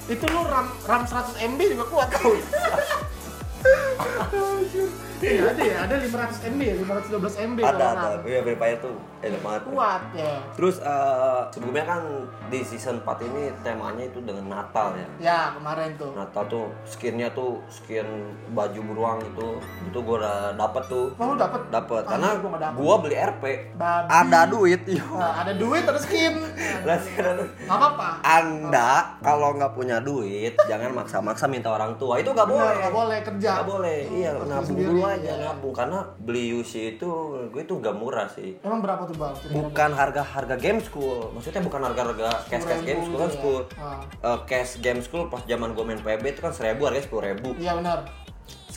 itu 0.08 0.26
lu 0.26 0.42
ram 0.44 0.66
ram 0.84 1.02
100 1.04 1.38
MB 1.38 1.60
juga 1.70 1.86
kuat 1.88 2.08
Oh, 2.20 2.34
Iya 5.20 5.52
ada 5.52 5.60
ya, 5.62 5.78
ada 5.84 5.96
500 6.00 6.48
MB 6.48 6.62
ya, 6.64 6.76
512 6.80 7.44
MB 7.46 7.60
Ada, 7.60 7.86
ada. 7.92 8.10
Iya, 8.24 8.40
Free 8.40 8.56
Fire 8.56 8.80
tuh 8.80 8.96
enak 9.20 9.42
banget. 9.44 9.62
Kuat 9.68 10.02
ya. 10.16 10.40
Terus 10.56 10.80
eh, 10.80 11.42
sebelumnya 11.52 11.84
kan 11.86 12.02
di 12.48 12.64
season 12.64 13.04
4 13.04 13.28
ini 13.28 13.52
temanya 13.60 14.04
itu 14.06 14.24
dengan 14.24 14.48
Natal 14.50 14.96
ya. 14.96 15.08
Ya 15.20 15.40
kemarin 15.52 15.92
tuh. 16.00 16.16
Natal 16.16 16.48
tuh 16.48 16.66
skinnya 16.86 17.28
tuh 17.30 17.60
skin 17.68 18.08
baju 18.50 18.80
beruang 18.86 19.20
itu 19.22 19.48
itu 19.84 19.98
gua 20.00 20.16
udah 20.18 20.38
dapet 20.56 20.84
tuh 20.88 21.12
Oh, 21.14 21.26
lu 21.26 21.36
dapet? 21.36 21.62
dapet 21.68 22.02
Ah, 22.02 22.10
karena 22.10 22.30
dapet. 22.40 22.72
gua 22.74 22.96
beli 22.98 23.16
RP 23.18 23.44
Babi. 23.76 24.08
ada 24.08 24.40
duit 24.48 24.82
iya 24.88 25.04
Nah, 25.04 25.34
ada 25.38 25.52
duit, 25.54 25.84
ada 25.84 26.00
skin. 26.00 26.34
Lah, 26.82 26.96
Gak 26.96 27.44
apa-apa. 27.68 28.10
anda 28.24 28.92
kalau 29.20 29.52
nggak 29.54 29.76
punya 29.76 30.00
duit 30.00 30.56
jangan 30.64 30.96
maksa-maksa 30.96 31.44
minta 31.46 31.68
orang 31.68 32.00
tua 32.00 32.16
itu 32.16 32.32
nggak 32.32 32.48
boleh 32.48 32.72
nggak 32.80 32.96
boleh 32.96 33.20
kerja. 33.22 33.49
Nggak 33.52 33.68
boleh 33.68 34.00
iya 34.10 34.30
Harus 34.32 34.48
nabung 34.48 34.68
sendiri, 34.68 34.88
dulu 34.90 35.02
aja 35.04 35.30
ya. 35.30 35.36
nabung 35.44 35.74
karena 35.74 36.00
beli 36.20 36.44
UC 36.54 36.74
itu 36.94 37.10
gue 37.48 37.62
itu 37.62 37.74
nggak 37.76 37.96
murah 37.96 38.28
sih 38.28 38.52
Emang 38.60 38.80
berapa 38.80 39.04
tuh 39.04 39.16
bang? 39.16 39.34
Bukan 39.52 39.90
harga 39.92 40.22
harga 40.22 40.56
game 40.56 40.80
school 40.80 41.32
maksudnya 41.32 41.62
bukan 41.62 41.82
harga 41.82 42.02
harga 42.06 42.30
cash 42.48 42.64
cash 42.64 42.84
game 42.84 43.02
school 43.02 43.18
kan 43.18 43.28
ya. 43.28 43.36
school 43.36 43.60
Ah. 43.76 44.00
Eh, 44.26 44.40
cash 44.46 44.72
game 44.78 45.00
school 45.00 45.28
pas 45.28 45.42
zaman 45.44 45.72
gue 45.72 45.84
main 45.84 45.98
PB 45.98 46.24
itu 46.28 46.40
kan 46.40 46.52
seribu 46.52 46.86
harganya 46.86 47.04
sepuluh 47.04 47.24
ribu 47.26 47.50
Iya 47.56 47.76
benar. 47.76 48.06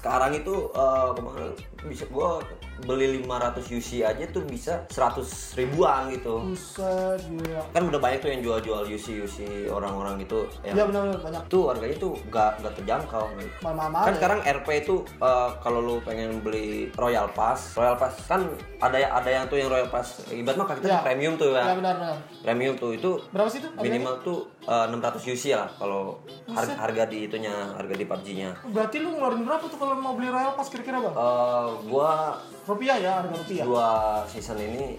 Sekarang 0.03 0.35
itu 0.35 0.51
eh, 0.69 1.09
kemarin 1.15 1.55
bisa 1.85 2.05
gua 2.09 2.43
beli 2.83 3.23
500 3.23 3.63
UC 3.71 3.91
aja 4.03 4.25
tuh 4.27 4.43
bisa 4.43 4.83
100 4.89 5.23
ribuan 5.55 6.11
gitu 6.11 6.43
Buset, 6.43 7.21
gila. 7.23 7.63
kan 7.71 7.83
udah 7.85 8.01
banyak 8.01 8.19
tuh 8.19 8.27
yang 8.29 8.43
jual-jual 8.43 8.83
UC 8.89 9.07
UC 9.21 9.39
orang-orang 9.69 10.19
gitu 10.19 10.43
Iya 10.61 10.75
yang 10.75 10.91
benar-benar 10.91 11.21
banyak. 11.21 11.43
tuh 11.47 11.71
harganya 11.71 11.97
tuh 11.97 12.13
gak, 12.27 12.59
gak 12.59 12.75
terjangkau 12.75 13.23
gitu. 13.37 13.55
Mahal-mahal 13.63 14.03
kan 14.03 14.11
ya. 14.11 14.19
sekarang 14.19 14.39
RP 14.43 14.69
itu 14.81 14.95
eh, 15.17 15.51
kalau 15.57 15.79
lu 15.81 15.97
pengen 16.03 16.43
beli 16.43 16.91
Royal 16.93 17.31
Pass 17.31 17.71
Royal 17.73 17.95
Pass 17.95 18.19
kan 18.25 18.43
ada 18.81 18.97
ya 18.97 19.09
ada 19.13 19.31
yang 19.31 19.45
tuh 19.47 19.57
yang 19.57 19.71
Royal 19.71 19.87
Pass 19.87 20.27
ibarat 20.29 20.59
mah 20.59 20.67
kita 20.73 20.87
Iya. 20.89 20.99
premium 21.05 21.35
tuh 21.37 21.49
Iya 21.49 21.63
ya 21.63 21.75
benar-benar. 21.77 22.15
premium 22.43 22.75
tuh 22.77 22.91
itu 22.93 23.11
Berapa 23.31 23.47
sih 23.47 23.59
itu? 23.59 23.69
minimal 23.77 24.15
tuh 24.21 24.39
eh, 24.61 24.87
600 24.89 25.23
UC 25.29 25.45
lah 25.53 25.71
kalau 25.73 26.19
harga, 26.49 26.75
harga 26.81 27.03
di 27.07 27.19
itunya 27.25 27.55
harga 27.73 27.95
di 27.95 28.05
PUBG-nya 28.05 28.51
Berarti 28.67 28.97
lu 28.99 29.15
ngeluarin 29.15 29.43
berapa 29.45 29.65
tuh 29.65 29.79
kalau 29.79 29.92
mau 29.95 30.13
beli 30.13 30.29
Royal 30.29 30.53
Pass 30.53 30.69
kira-kira 30.69 30.99
bang? 31.01 31.13
Eh, 31.13 31.69
gua 31.87 32.39
Rupiah 32.63 32.95
ya, 32.95 33.13
harga 33.19 33.35
rupiah. 33.35 33.65
dua 33.65 33.89
season 34.25 34.55
ini 34.57 34.95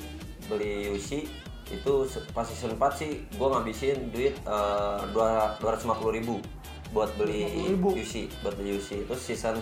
beli 0.45 0.91
UC 0.91 1.23
itu 1.65 1.93
pas 2.29 2.43
season 2.43 2.75
4 2.75 2.83
sih 2.93 3.11
gua 3.33 3.55
ngabisin 3.55 4.09
duit 4.09 4.35
eh, 4.37 4.99
dua 5.09 5.55
250 5.57 5.87
ribu 6.11 6.43
buat 6.91 7.09
beli 7.15 7.47
250.000. 7.71 7.79
UC 7.97 8.13
buat 8.39 8.53
beli 8.53 8.77
UC 8.77 8.89
terus 9.03 9.21
season 9.21 9.57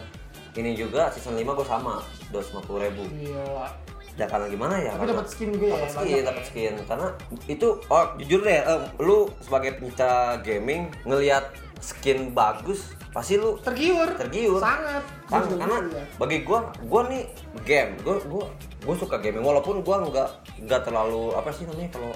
ini 0.51 0.73
juga 0.73 1.07
season 1.07 1.33
5 1.33 1.45
gua 1.47 1.63
sama 1.63 1.93
250 2.29 2.57
ribu 2.81 3.03
Gila. 3.07 3.69
ya 4.11 4.25
karena 4.25 4.49
gimana 4.49 4.75
ya 4.75 4.91
Tapi 4.93 5.07
dapat 5.07 5.27
skin 5.29 5.49
juga 5.53 5.65
ya. 5.65 5.73
dapat 5.77 5.89
skin 5.89 6.03
banyak. 6.03 6.25
dapat 6.25 6.43
skin 6.43 6.73
karena 6.83 7.07
itu 7.47 7.67
oh 7.87 8.05
jujur 8.17 8.39
deh 8.41 8.59
eh, 8.59 8.79
lu 8.97 9.17
sebagai 9.39 9.71
pencinta 9.77 10.11
gaming 10.41 10.89
ngelihat 11.05 11.47
skin 11.77 12.33
bagus 12.33 12.91
pasti 13.11 13.35
lu 13.35 13.59
Tergiur. 13.59 14.07
Tergiur. 14.15 14.57
Sangat. 14.57 15.03
Kan, 15.25 15.43
Gua 15.43 15.47
juga 15.47 15.57
karena 15.61 15.77
ya. 15.91 16.03
bagi 16.15 16.37
gua 16.41 16.59
gua 16.81 17.01
nih 17.05 17.23
game 17.61 17.91
gua 17.99 18.15
gua 18.23 18.45
gua 18.81 18.95
suka 18.95 19.15
gaming 19.17 19.41
walaupun 19.41 19.79
gua 19.79 19.99
nggak 20.01 20.29
nggak 20.61 20.81
terlalu 20.81 21.31
apa 21.31 21.51
sih 21.51 21.63
namanya 21.65 21.91
kalau 21.91 22.11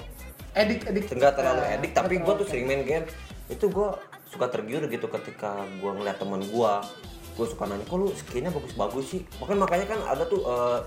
Edik, 0.54 0.88
edik. 0.88 1.04
nggak 1.12 1.34
terlalu 1.34 1.62
Eh, 1.62 1.76
edik 1.76 1.92
tapi 1.92 2.16
gua 2.18 2.34
tuh 2.34 2.44
sering 2.46 2.64
main 2.66 2.82
game 2.82 3.04
itu 3.46 3.68
gua 3.68 4.00
suka 4.26 4.48
tergiur 4.48 4.84
gitu 4.86 5.08
ketika 5.10 5.52
gua 5.78 5.92
ngeliat 5.94 6.16
teman 6.16 6.40
gua 6.48 6.80
gua 7.36 7.46
suka 7.46 7.64
nanya 7.66 7.84
kok 7.84 7.96
lu 7.96 8.08
skinnya 8.10 8.48
bagus-bagus 8.50 9.06
sih 9.06 9.22
makanya 9.38 9.60
makanya 9.62 9.86
kan 9.86 10.00
ada 10.10 10.24
tuh 10.26 10.42
eh, 10.42 10.80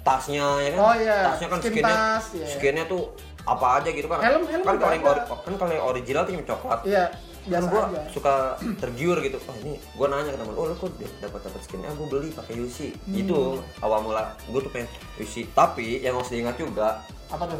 tasnya 0.00 0.46
ya 0.58 0.70
kan 0.72 0.78
Oh, 0.80 0.94
iya. 0.96 1.18
tasnya 1.28 1.48
kan 1.48 1.58
Skin 1.58 1.70
skinnya 1.72 1.90
tas, 1.92 2.24
iya. 2.32 2.46
skinnya 2.48 2.84
tuh 2.86 3.02
apa 3.42 3.66
aja 3.78 3.90
gitu 3.90 4.06
kan 4.06 4.18
Helm- 4.18 4.46
helm 4.46 4.62
kan 4.62 4.74
kalau 4.76 4.92
yang 4.92 5.04
kan 5.26 5.54
kalau 5.56 5.72
yang 5.72 5.82
original 5.84 6.22
tuh 6.22 6.32
yang 6.32 6.44
coklat 6.44 6.78
Iya, 6.84 7.04
gua 7.44 7.82
aja. 7.88 8.02
suka 8.08 8.34
tergiur 8.76 9.18
gitu 9.18 9.38
oh 9.40 9.56
ini 9.58 9.74
gua 9.92 10.06
nanya 10.08 10.30
ke 10.30 10.38
teman 10.38 10.54
oh 10.54 10.64
lu 10.64 10.74
kok 10.74 10.90
dapat 11.18 11.40
dapat 11.42 11.60
skin 11.60 11.82
ah 11.82 11.92
gua 11.92 12.06
beli 12.08 12.28
pakai 12.30 12.54
UC 12.56 12.78
Hmm. 13.02 13.18
itu 13.18 13.38
awal 13.78 13.98
mula 14.00 14.22
gua 14.46 14.60
tuh 14.60 14.70
pengen 14.70 14.86
UC 15.16 15.50
tapi 15.50 15.98
yang 15.98 16.14
harus 16.14 16.28
diingat 16.28 16.54
juga 16.54 17.02
Apa 17.26 17.46
tuh? 17.46 17.58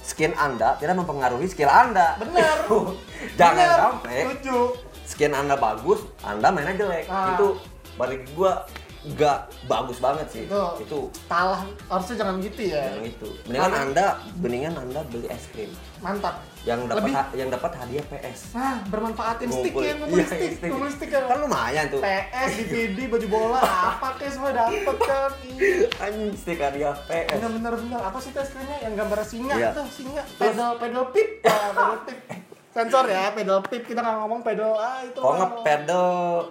skin 0.00 0.30
anda 0.32 0.76
tidak 0.76 0.94
mempengaruhi 0.96 1.44
skill 1.44 1.66
anda 1.66 2.14
Benar. 2.16 2.70
jangan 3.40 3.66
sampai 3.76 4.16
Setuju. 4.30 4.58
skin 5.04 5.32
anda 5.32 5.54
bagus 5.54 6.06
anda 6.20 6.46
mainnya 6.48 6.74
jelek 6.76 7.06
Ah. 7.06 7.34
itu 7.34 7.58
bagi 7.94 8.22
gua 8.30 8.62
nggak 9.08 9.38
bagus 9.64 9.98
banget 9.98 10.26
sih 10.26 10.42
Itu. 10.44 10.62
itu 10.78 11.00
Salah. 11.24 11.62
Harusnya 11.86 12.16
jangan 12.18 12.36
gitu 12.38 12.62
ya. 12.66 12.90
yang 12.90 13.06
itu 13.06 13.28
mendingan 13.46 13.72
anda 13.72 14.06
mendingan 14.36 14.74
anda 14.76 15.00
beli 15.06 15.26
es 15.26 15.46
krim 15.48 15.70
Mantap. 15.96 16.42
yang 16.60 16.82
dapat 16.84 17.08
yang 17.32 17.46
dapat 17.46 17.72
hadiah 17.72 18.02
PS 18.04 18.52
Nah, 18.52 18.82
bermanfaatin 18.84 19.46
stick 19.48 19.70
ya, 19.72 19.94
ngumpul 19.94 20.18
Iya, 20.18 20.26
stick, 20.26 20.52
stick. 20.52 20.68
ngumpul 20.68 20.90
stick 20.90 21.08
ya. 21.08 21.22
kan 21.22 21.38
lumayan 21.38 21.84
tuh 21.86 22.02
PS, 22.02 22.50
DVD, 22.60 22.98
baju 23.06 23.26
bola, 23.28 23.62
apa 23.62 24.08
kayak 24.18 24.32
semua 24.32 24.50
dapet 24.52 24.96
kan. 24.98 25.30
Iya. 25.46 25.86
anjing 26.04 26.30
stick 26.34 26.58
hadiah 26.58 26.94
PS 27.06 27.30
Bener 27.32 27.50
bener 27.54 27.72
bener 27.78 28.00
apa 28.02 28.18
sih 28.18 28.30
tes 28.30 28.50
krimnya 28.50 28.78
yang 28.80 28.94
gambar 28.96 29.18
singa 29.22 29.54
Iya. 29.54 29.70
tuh 29.72 29.86
singa 29.88 30.22
pedal 30.34 30.70
pedal 30.76 31.04
pip 31.10 31.28
ah, 31.44 31.70
pedal 31.70 31.98
pip 32.02 32.18
sensor 32.76 33.08
ya 33.08 33.32
pedal 33.32 33.64
pip 33.64 33.82
kita 33.82 33.98
nggak 33.98 34.16
ngomong 34.20 34.44
pedal 34.44 34.76
ah 34.76 35.00
itu 35.00 35.16
Kalau 35.16 35.32
nggak 35.34 35.48
mah. 35.50 35.64
pedal, 35.64 36.10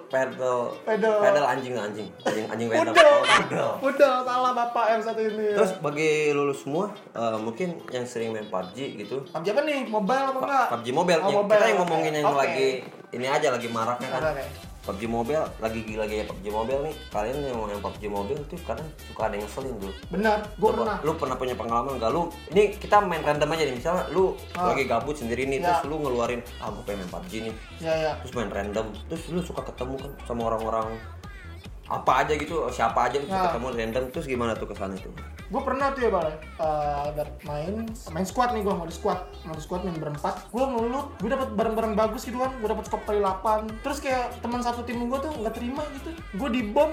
pedal, 0.10 0.60
Pedal. 0.82 1.18
pedal 1.22 1.46
anjing 1.46 1.78
anjing, 1.78 2.10
anjing 2.20 2.46
anjing 2.50 2.68
pedal. 2.68 2.98
Oh, 2.98 3.22
pedal. 3.22 3.70
pudel 3.78 4.14
salah 4.26 4.52
bapak 4.52 4.86
yang 4.90 5.02
satu 5.02 5.22
ini. 5.22 5.54
Terus 5.54 5.72
bagi 5.80 6.12
lulus 6.32 6.60
semua, 6.60 6.90
eh, 7.14 7.38
mungkin 7.38 7.78
yang 7.90 8.04
sering 8.04 8.34
main 8.34 8.50
PUBG 8.50 8.98
gitu, 8.98 9.22
PUBG 9.30 9.48
apa 9.48 9.62
nih? 9.62 9.86
Mobile 9.86 10.26
apa 10.26 10.40
enggak? 10.40 10.66
PUBG 10.74 10.88
Mobile, 10.92 11.22
Oh, 11.22 11.28
yang 11.28 11.38
mobile, 11.40 11.54
kita 11.54 11.66
yang 11.68 11.80
ngomongin 11.80 12.12
yang 12.12 12.26
Oke. 12.26 12.40
lagi 12.40 12.68
ini 13.12 13.26
aja 13.30 13.48
lagi 13.48 13.68
maraknya 13.70 14.10
kan. 14.10 14.22
Oke. 14.34 14.46
PUBG 14.86 15.04
Mobile 15.06 15.46
lagi 15.58 15.80
gila 15.82 16.06
gaya 16.06 16.24
PUBG 16.24 16.46
Mobile 16.48 16.82
nih. 16.86 16.96
Kalian 17.10 17.38
yang 17.42 17.58
main 17.60 17.82
PUBG 17.82 18.04
Mobile 18.06 18.42
tuh 18.46 18.58
kadang 18.62 18.86
suka 19.02 19.22
ada 19.26 19.34
yang 19.34 19.44
ngeselin 19.44 19.76
dulu. 19.76 19.94
Benar, 20.10 20.38
gue 20.46 20.62
Coba, 20.64 20.78
pernah. 20.78 20.98
Lu 21.02 21.12
pernah 21.16 21.36
punya 21.36 21.56
pengalaman 21.56 21.98
gak? 21.98 22.10
Lu 22.10 22.22
ini 22.50 22.64
kita 22.72 23.02
main 23.02 23.20
random 23.20 23.50
aja 23.50 23.64
nih. 23.64 23.76
Misalnya 23.76 24.04
lu 24.10 24.38
Ah. 24.54 24.70
lagi 24.70 24.86
gabut 24.86 25.14
sendiri 25.14 25.44
nih, 25.46 25.60
Ya. 25.60 25.74
terus 25.74 25.90
lu 25.90 25.98
ngeluarin, 26.00 26.40
ah 26.58 26.70
gue 26.70 26.84
pengen 26.84 27.02
main 27.02 27.12
PUBG 27.12 27.34
nih. 27.44 27.56
Ya 27.82 27.94
ya. 27.94 28.12
terus 28.18 28.32
main 28.34 28.48
random 28.48 28.88
terus 29.06 29.24
lu 29.28 29.42
suka 29.42 29.62
ketemu 29.62 29.98
kan 29.98 30.12
sama 30.24 30.42
orang-orang 30.48 30.96
apa 31.86 32.12
aja 32.20 32.34
gitu 32.34 32.66
siapa 32.68 33.06
aja 33.06 33.18
lu 33.18 33.26
suka 33.26 33.38
Nah. 33.38 33.48
ketemu 33.52 33.68
random 33.74 34.04
terus 34.10 34.26
gimana 34.26 34.54
tuh 34.54 34.66
ke 34.66 34.74
sana 34.74 34.94
itu 34.94 35.10
Gue 35.46 35.62
pernah 35.62 35.94
tuh 35.94 36.02
ya 36.02 36.10
bang, 36.10 36.34
uh, 36.58 37.14
main 37.46 37.86
main 37.86 38.26
squad 38.26 38.58
nih 38.58 38.66
gue 38.66 38.74
mau 38.74 38.90
di 38.90 38.96
squad, 38.96 39.30
mau 39.46 39.54
di 39.54 39.62
squad 39.62 39.86
main 39.86 39.94
berempat. 39.94 40.50
Gue 40.50 40.66
ngelut, 40.66 41.14
gue 41.22 41.30
dapat 41.30 41.50
barang-barang 41.54 41.94
bagus 41.94 42.26
gitu 42.26 42.42
kan, 42.42 42.50
gue 42.58 42.66
dapat 42.66 42.86
skop 42.90 43.06
kali 43.06 43.22
8 43.22 43.86
Terus 43.86 43.98
kayak 44.02 44.42
teman 44.42 44.66
satu 44.66 44.82
tim 44.82 45.06
gue 45.06 45.20
tuh 45.22 45.30
nggak 45.30 45.54
terima 45.54 45.86
gitu, 45.94 46.10
gue 46.18 46.50
dibom. 46.50 46.90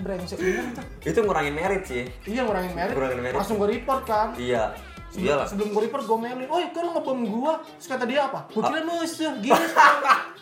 Brengsek 0.00 0.40
banget 0.40 0.80
tuh. 0.80 0.84
itu 1.12 1.18
ngurangin 1.20 1.52
merit 1.52 1.82
sih 1.84 2.08
Iya 2.24 2.48
ngurangin 2.48 2.72
merit, 2.72 2.94
Ngurangin 2.96 3.20
merit. 3.20 3.36
langsung 3.36 3.60
gue 3.60 3.68
report 3.68 4.02
kan. 4.08 4.32
iya 4.40 4.72
Sebelum, 5.10 5.26
iyalah 5.26 5.46
sebelum 5.50 5.68
gue 5.74 5.82
report 5.90 6.04
gue 6.06 6.18
mailin, 6.22 6.48
oh 6.48 6.62
lu 6.62 6.90
ngebom 6.96 7.20
gue? 7.26 7.52
Terus 7.76 7.88
kata 7.90 8.04
dia 8.06 8.30
apa? 8.30 8.46
Gue 8.48 8.62
kira 8.62 8.80
musuh, 8.86 9.32
gini. 9.42 9.66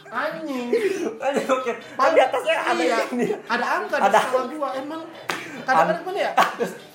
Anjing. 0.09 0.69
aja 1.29 1.43
oke 1.53 1.73
kan 1.99 2.09
di 2.17 2.21
atasnya 2.21 2.57
ada 2.57 2.83
iya, 2.83 2.99
ini 3.13 3.27
ada 3.45 3.67
angka 3.81 3.97
di 4.01 4.09
sekolah 4.09 4.47
gua 4.49 4.69
emang 4.79 5.01
kadang-kadang 5.69 6.05
kan 6.07 6.15
ya 6.17 6.31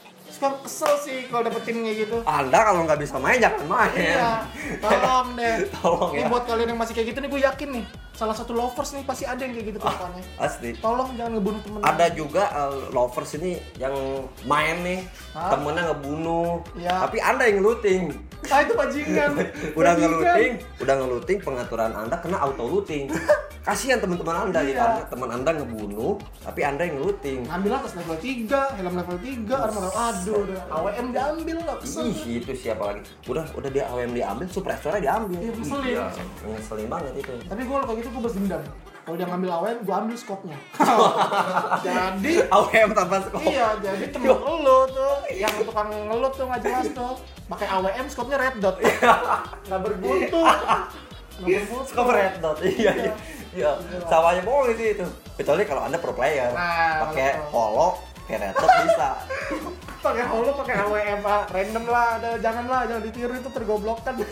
suka 0.44 0.60
kesel 0.62 0.94
sih 1.00 1.20
kalau 1.32 1.48
dapet 1.48 1.62
tim 1.64 1.80
kayak 1.80 1.98
gitu. 2.04 2.18
Anda 2.28 2.60
kalau 2.62 2.84
nggak 2.84 3.00
bisa 3.00 3.16
main 3.16 3.40
jangan 3.40 3.64
main. 3.64 3.96
Iya 3.96 4.32
tolong 4.78 5.28
deh. 5.34 5.56
Tolong 5.80 6.12
ini 6.12 6.22
ya. 6.22 6.28
buat 6.28 6.44
kalian 6.44 6.68
yang 6.70 6.80
masih 6.80 6.94
kayak 6.94 7.08
gitu 7.10 7.20
nih 7.20 7.30
gue 7.30 7.42
yakin 7.42 7.70
nih 7.72 7.86
salah 8.14 8.36
satu 8.38 8.54
lovers 8.54 8.94
nih 8.94 9.02
pasti 9.02 9.26
ada 9.26 9.42
yang 9.42 9.58
kayak 9.58 9.74
gitu 9.74 9.80
kelakuannya 9.82 10.22
asli 10.38 10.78
tolong 10.78 11.10
jangan 11.18 11.32
ngebunuh 11.34 11.62
temen. 11.64 11.80
Ada 11.82 12.06
juga 12.14 12.44
uh, 12.52 12.92
lovers 12.92 13.32
ini 13.36 13.52
yang 13.76 13.96
main 14.44 14.76
nih 14.82 15.00
Hah? 15.34 15.50
temennya 15.50 15.84
ngebunuh. 15.90 16.62
Iya. 16.76 16.94
tapi 17.00 17.18
anda 17.20 17.44
yang 17.48 17.64
looting. 17.64 18.04
Ah 18.52 18.60
itu 18.60 18.76
bajingan. 18.76 19.40
Udah 19.80 19.96
ngeluting 19.96 20.52
udah 20.78 20.96
ngeluting 21.00 21.38
pengaturan 21.40 21.96
anda 21.96 22.20
kena 22.20 22.38
auto 22.38 22.68
looting 22.68 23.08
kasihan 23.66 23.96
teman-teman 23.96 24.52
anda 24.52 24.60
ya 24.60 24.68
Iya. 24.70 24.84
Anda- 24.84 25.08
teman 25.08 25.30
anda 25.32 25.52
ngebunuh 25.56 26.20
tapi 26.44 26.62
anda 26.62 26.84
yang 26.84 27.00
ngeluting 27.00 27.48
ngambil 27.48 27.72
atas 27.74 27.96
level 27.96 28.18
3, 28.20 28.78
helm 28.78 28.94
level 28.94 29.18
3, 29.18 29.48
armor 29.58 29.84
aduh 29.90 30.33
udah 30.36 30.60
AWM 30.70 31.08
diambil 31.10 31.58
lah 31.62 31.76
kesel 31.78 32.04
Ih, 32.06 32.40
itu 32.40 32.52
siapa 32.54 32.84
lagi? 32.84 33.02
Udah, 33.26 33.46
udah 33.52 33.70
dia 33.70 33.84
AWM 33.88 34.12
diambil, 34.12 34.46
suppressornya 34.48 35.02
diambil. 35.02 35.40
Iya, 35.40 35.52
ngeselin. 35.54 35.88
Iya, 35.90 36.06
ngeselin 36.50 36.88
banget 36.88 37.14
itu. 37.20 37.34
tapi 37.46 37.62
gue 37.62 37.78
kayak 37.78 37.98
gitu 37.98 38.08
gue 38.10 38.20
balas 38.20 38.36
dendam 38.36 38.64
kalau 39.04 39.16
dia 39.20 39.28
ngambil 39.28 39.50
AWM 39.52 39.78
gue 39.84 39.96
ambil 40.00 40.16
skopnya 40.16 40.58
jadi 41.86 42.32
AWM 42.48 42.90
tanpa 42.94 43.16
skop. 43.22 43.42
Iya, 43.44 43.68
jadi 43.80 44.06
temen 44.10 44.32
lu 44.32 44.78
tuh 44.88 45.14
yang 45.30 45.54
tukang 45.60 45.90
ngelut 45.92 46.34
tuh 46.34 46.46
nggak 46.48 46.62
jelas 46.64 46.88
tuh. 46.90 47.14
Pakai 47.46 47.68
AWM 47.68 48.06
skopnya 48.08 48.38
red 48.40 48.56
dot. 48.58 48.80
Nggak 49.68 49.80
bermutu. 49.84 50.40
Nggak 50.40 51.52
bermutu. 51.68 51.90
Skop 51.92 52.08
red 52.10 52.40
dot. 52.40 52.58
Iya, 52.64 52.92
iya. 52.96 53.14
Iya, 53.54 53.72
sama 54.08 54.34
aja 54.34 54.42
boleh 54.42 54.74
sih 54.74 54.96
itu. 54.96 55.06
Kecuali 55.36 55.68
kalau 55.68 55.84
Anda 55.84 56.00
pro 56.00 56.16
player. 56.16 56.50
Nah, 56.56 57.06
pakai 57.06 57.28
kalau- 57.44 57.52
holo, 57.52 57.88
kayak 58.26 58.40
red 58.40 58.56
dot 58.56 58.72
bisa. 58.88 59.10
Pakai 60.04 60.24
holo, 60.28 60.52
pakai 60.54 60.76
AWM 60.78 61.22
ah. 61.24 61.48
random 61.48 61.84
lah. 61.88 62.08
Ada, 62.20 62.30
jangan 62.38 62.66
lah, 62.68 62.82
jangan 62.86 63.04
ditiru 63.08 63.34
itu 63.34 63.50
tergoblokkan. 63.50 64.14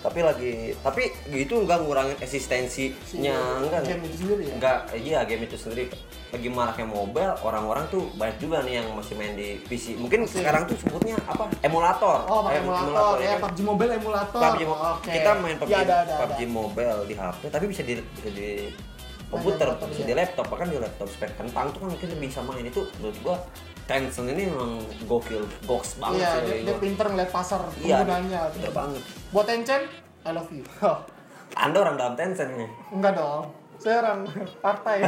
tapi 0.00 0.24
lagi 0.24 0.72
tapi 0.80 1.12
gitu 1.28 1.60
nggak 1.60 1.84
ngurangin 1.84 2.16
eksistensinya 2.16 3.36
enggak 3.60 3.84
Game 3.84 4.04
itu 4.08 4.16
sendiri 4.16 4.42
ya. 4.48 4.52
enggak 4.56 4.78
iya 4.96 5.18
game 5.28 5.44
itu 5.44 5.60
sendiri 5.60 5.92
lagi 6.32 6.48
maraknya 6.48 6.88
mobile 6.88 7.36
orang-orang 7.44 7.84
tuh 7.92 8.08
banyak 8.16 8.40
juga 8.40 8.64
nih 8.64 8.80
yang 8.80 8.96
masih 8.96 9.12
main 9.12 9.36
di 9.36 9.60
PC 9.60 10.00
mungkin 10.00 10.24
sekarang 10.24 10.64
tuh 10.64 10.80
sebutnya 10.80 11.20
apa 11.28 11.52
emulator 11.60 12.24
Oh, 12.24 12.40
pakai 12.40 12.56
Eh, 12.56 12.64
emulator, 12.64 13.14
ya, 13.20 13.36
kan? 13.36 13.40
PUBG 13.44 13.58
Mobile 13.60 13.92
emulator. 13.92 14.40
PUBG 14.40 14.62
Mo- 14.64 14.80
Oke. 14.80 15.10
kita 15.12 15.30
main 15.36 15.56
PUBG, 15.58 15.68
Iya, 15.68 15.80
ada, 15.84 15.94
ada, 16.00 16.14
PUBG 16.16 16.40
ada. 16.40 16.48
Mobile 16.48 16.98
di 17.04 17.14
HP 17.14 17.40
tapi 17.52 17.64
bisa 17.68 17.82
di 17.84 17.94
bisa 18.00 18.28
di 18.32 18.48
komputer 19.28 19.66
laptop, 19.68 19.86
bisa 19.92 20.00
iya. 20.00 20.08
di 20.08 20.14
laptop 20.16 20.46
bahkan 20.48 20.66
di 20.66 20.78
laptop 20.80 21.06
spek 21.06 21.30
kentang 21.36 21.66
tuh 21.70 21.78
kan 21.78 21.90
kita 21.94 22.14
bisa 22.16 22.40
main 22.40 22.64
itu 22.64 22.82
menurut 22.98 23.18
gua 23.20 23.36
Tencent 23.90 24.28
ini 24.28 24.46
memang 24.46 24.78
gokil 25.04 25.42
goks 25.64 25.98
banget 25.98 26.16
Iya, 26.16 26.28
sih 26.28 26.38
dia, 26.38 26.46
dari 26.46 26.60
dia 26.62 26.70
gua. 26.70 26.78
pinter 26.78 27.04
ngeliat 27.08 27.30
pasar 27.30 27.60
Iya, 27.76 27.96
penggunanya. 27.98 28.40
pinter 28.48 28.70
banget 28.70 29.02
Buat 29.28 29.44
Tencent, 29.44 29.84
I 30.22 30.30
love 30.30 30.48
you. 30.48 30.62
anda 31.52 31.76
orang 31.76 31.94
dalam 31.96 32.14
Tencent 32.14 32.50
nih 32.54 32.68
Enggak 32.90 33.12
dong. 33.16 33.44
serang 33.76 34.20
partai. 34.60 35.00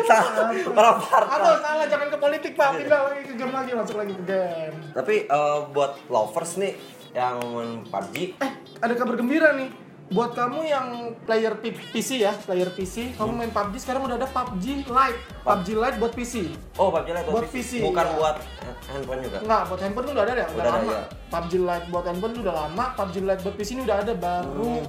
Salah, 0.00 0.46
orang 0.70 0.96
partai. 1.02 1.32
Aduh 1.34 1.56
salah 1.64 1.84
jangan 1.84 2.06
ke 2.06 2.16
politik 2.16 2.52
pak 2.54 2.70
pindah 2.72 3.00
lagi 3.02 3.20
ke 3.24 3.32
game 3.34 3.50
lagi 3.50 3.70
masuk 3.74 3.96
lagi 3.98 4.14
ke 4.14 4.24
game. 4.24 4.74
Tapi 4.94 5.14
eh, 5.26 5.58
buat 5.68 5.90
lovers 6.06 6.56
nih 6.56 6.72
yang 7.10 7.42
main 7.42 7.82
PUBG, 7.82 8.38
Eh 8.38 8.50
ada 8.78 8.92
kabar 8.94 9.16
gembira 9.16 9.52
nih 9.52 9.68
buat 10.08 10.32
kamu 10.32 10.64
yang 10.64 10.86
player 11.28 11.52
PC 11.60 12.24
ya 12.24 12.32
player 12.32 12.72
PC 12.72 13.12
kamu 13.12 13.28
main 13.30 13.52
PUBG 13.52 13.76
sekarang 13.76 14.08
udah 14.08 14.16
ada 14.16 14.24
PUBG 14.24 14.88
Lite 14.88 15.20
PUBG 15.44 15.68
Lite 15.76 15.96
buat 16.00 16.12
PC 16.16 16.34
oh 16.80 16.88
PUBG 16.88 17.08
Lite 17.12 17.28
Buat 17.28 17.46
PC, 17.52 17.70
bukan 17.84 18.06
iya. 18.08 18.16
buat 18.16 18.36
handphone 18.88 19.20
juga. 19.20 19.38
Enggak, 19.44 19.62
buat 19.68 19.80
handphone 19.84 20.04
tuh 20.04 20.12
udah 20.16 20.24
ada 20.24 20.32
ya, 20.32 20.36
udah, 20.36 20.48
Udah 20.48 20.64
ada, 20.64 20.78
lama. 20.80 20.88
iya. 20.88 21.02
PUBG 21.28 21.52
Lite 21.60 21.86
buat 21.92 22.04
handphone 22.08 22.32
tuh 22.32 22.42
udah 22.42 22.56
lama, 22.56 22.84
PUBG 22.96 23.16
Lite 23.20 23.42
buat 23.44 23.54
PC 23.54 23.68
ini 23.76 23.82
udah 23.84 23.96
ada 24.00 24.12
baru 24.16 24.72
Hmm. 24.80 24.86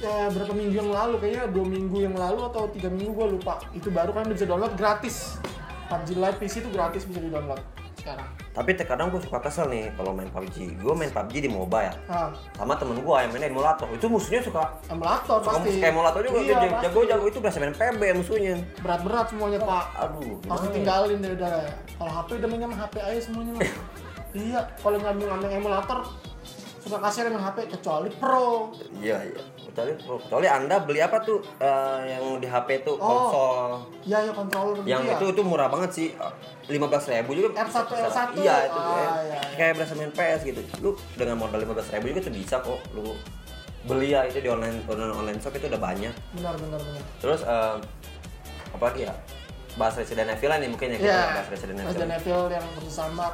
ya 0.00 0.32
berapa 0.32 0.52
minggu 0.56 0.74
yang 0.74 0.90
lalu 0.90 1.14
kayaknya 1.20 1.44
dua 1.52 1.66
minggu 1.68 1.96
yang 2.00 2.16
lalu 2.16 2.40
atau 2.48 2.62
tiga 2.72 2.88
minggu 2.88 3.12
gue 3.12 3.26
lupa 3.36 3.60
itu 3.70 3.92
baru 3.92 4.16
kan 4.16 4.24
bisa 4.26 4.48
download 4.48 4.72
gratis 4.74 5.36
PUBG 5.86 6.16
Lite 6.16 6.38
PC 6.40 6.54
itu 6.64 6.70
gratis 6.72 7.04
bisa 7.04 7.20
di 7.20 7.28
download 7.28 7.60
sekarang 8.00 8.28
Tapi 8.50 8.70
terkadang 8.72 9.08
gue 9.08 9.20
suka 9.20 9.38
kesel 9.38 9.68
nih 9.68 9.94
kalau 9.94 10.10
main 10.10 10.26
PUBG. 10.26 10.74
Gue 10.76 10.90
main 10.90 11.06
PUBG 11.08 11.34
di 11.38 11.48
MOBA 11.48 11.78
ya. 11.80 11.92
ah 12.08 12.28
Sama 12.52 12.74
temen 12.74 12.98
gue 12.98 13.14
yang 13.14 13.30
main 13.30 13.46
emulator. 13.46 13.86
Itu 13.92 14.08
musuhnya 14.08 14.42
suka 14.42 14.74
emulator 14.86 15.38
suka 15.38 15.50
pasti 15.54 15.70
kayak 15.76 15.92
emulator 15.92 16.20
juga. 16.20 16.38
iya, 16.40 16.54
Dia 16.56 16.68
pasti. 16.68 16.84
jago-jago 16.84 17.24
itu 17.26 17.38
berasa 17.38 17.58
main 17.58 17.72
PB 17.72 18.00
musuhnya. 18.16 18.54
berat-berat 18.80 19.26
semuanya 19.28 19.58
pak 19.60 19.84
Aduh, 19.94 20.18
harus 20.18 20.40
gimana 20.40 20.58
ya? 20.58 20.66
ditinggalin 20.66 21.18
deh 21.20 21.32
udah 21.36 21.50
ya 21.62 21.72
kalau 21.94 22.12
HP 22.12 22.28
udah 22.34 22.48
mainnya 22.48 22.68
HP 22.72 22.94
aja 22.98 23.20
semuanya 23.22 23.52
iya 24.40 24.60
kalau 24.78 24.98
ngambil 24.98 25.26
ngambil 25.28 25.50
emulator 25.52 25.98
suka 26.90 27.00
kasihan 27.00 27.30
dengan 27.30 27.46
HP 27.46 27.70
kecuali 27.70 28.10
pro 28.12 28.74
Iya, 28.96 29.18
iya. 29.22 29.40
Kecuali, 29.62 29.94
kecuali 29.94 30.46
Anda 30.46 30.76
beli 30.80 30.98
apa 30.98 31.22
tuh 31.22 31.38
eh, 31.56 32.00
yang 32.10 32.36
di 32.36 32.44
HP 32.44 32.82
tuh 32.82 32.94
Oh. 32.94 33.06
konsol. 33.30 33.70
iya 34.02 34.18
ya 34.20 34.32
controller 34.32 34.76
gitu 34.76 34.88
yang 34.88 35.02
ya. 35.04 35.14
itu 35.14 35.24
itu 35.30 35.42
murah 35.42 35.68
banget 35.68 35.90
sih 35.90 36.08
lima 36.66 36.86
belas 36.86 37.06
ribu 37.06 37.30
juga 37.32 37.48
R1, 37.56 37.70
bisa- 37.86 37.86
L1. 37.86 38.18
iya 38.36 38.56
itu 38.64 38.74
Ah, 38.74 38.86
kayak, 38.88 39.12
iya. 39.22 39.40
kayak 39.54 39.72
berasa 39.76 39.94
main 39.94 40.10
PS 40.10 40.40
gitu 40.44 40.60
lu 40.80 40.90
dengan 41.14 41.36
modal 41.36 41.58
lima 41.58 41.72
belas 41.72 41.86
ribu 41.88 42.04
juga 42.08 42.20
tuh 42.20 42.32
bisa 42.32 42.56
kok 42.58 42.80
lu 42.90 43.14
beli 43.82 44.10
ya 44.10 44.20
itu 44.22 44.38
di 44.38 44.48
online 44.48 44.82
online 44.84 45.14
online 45.14 45.38
shop 45.38 45.54
itu 45.54 45.64
udah 45.66 45.80
banyak 45.80 46.12
benar 46.32 46.52
benar 46.54 46.78
benar 46.78 47.02
terus 47.16 47.40
eh, 47.42 47.76
apa 48.70 48.84
lagi 48.84 49.02
ya 49.02 49.14
bahas 49.74 49.94
Resident 49.94 50.28
Evil 50.28 50.50
nih 50.52 50.68
mungkin 50.68 50.88
ya 50.88 50.96
kita 50.96 51.06
Iya, 51.06 51.22
bahas 51.32 51.48
Resident 51.48 51.76
Evil 51.76 51.88
Resident 51.88 52.12
Evil 52.12 52.40
yang 52.48 52.66
bersama. 52.74 53.24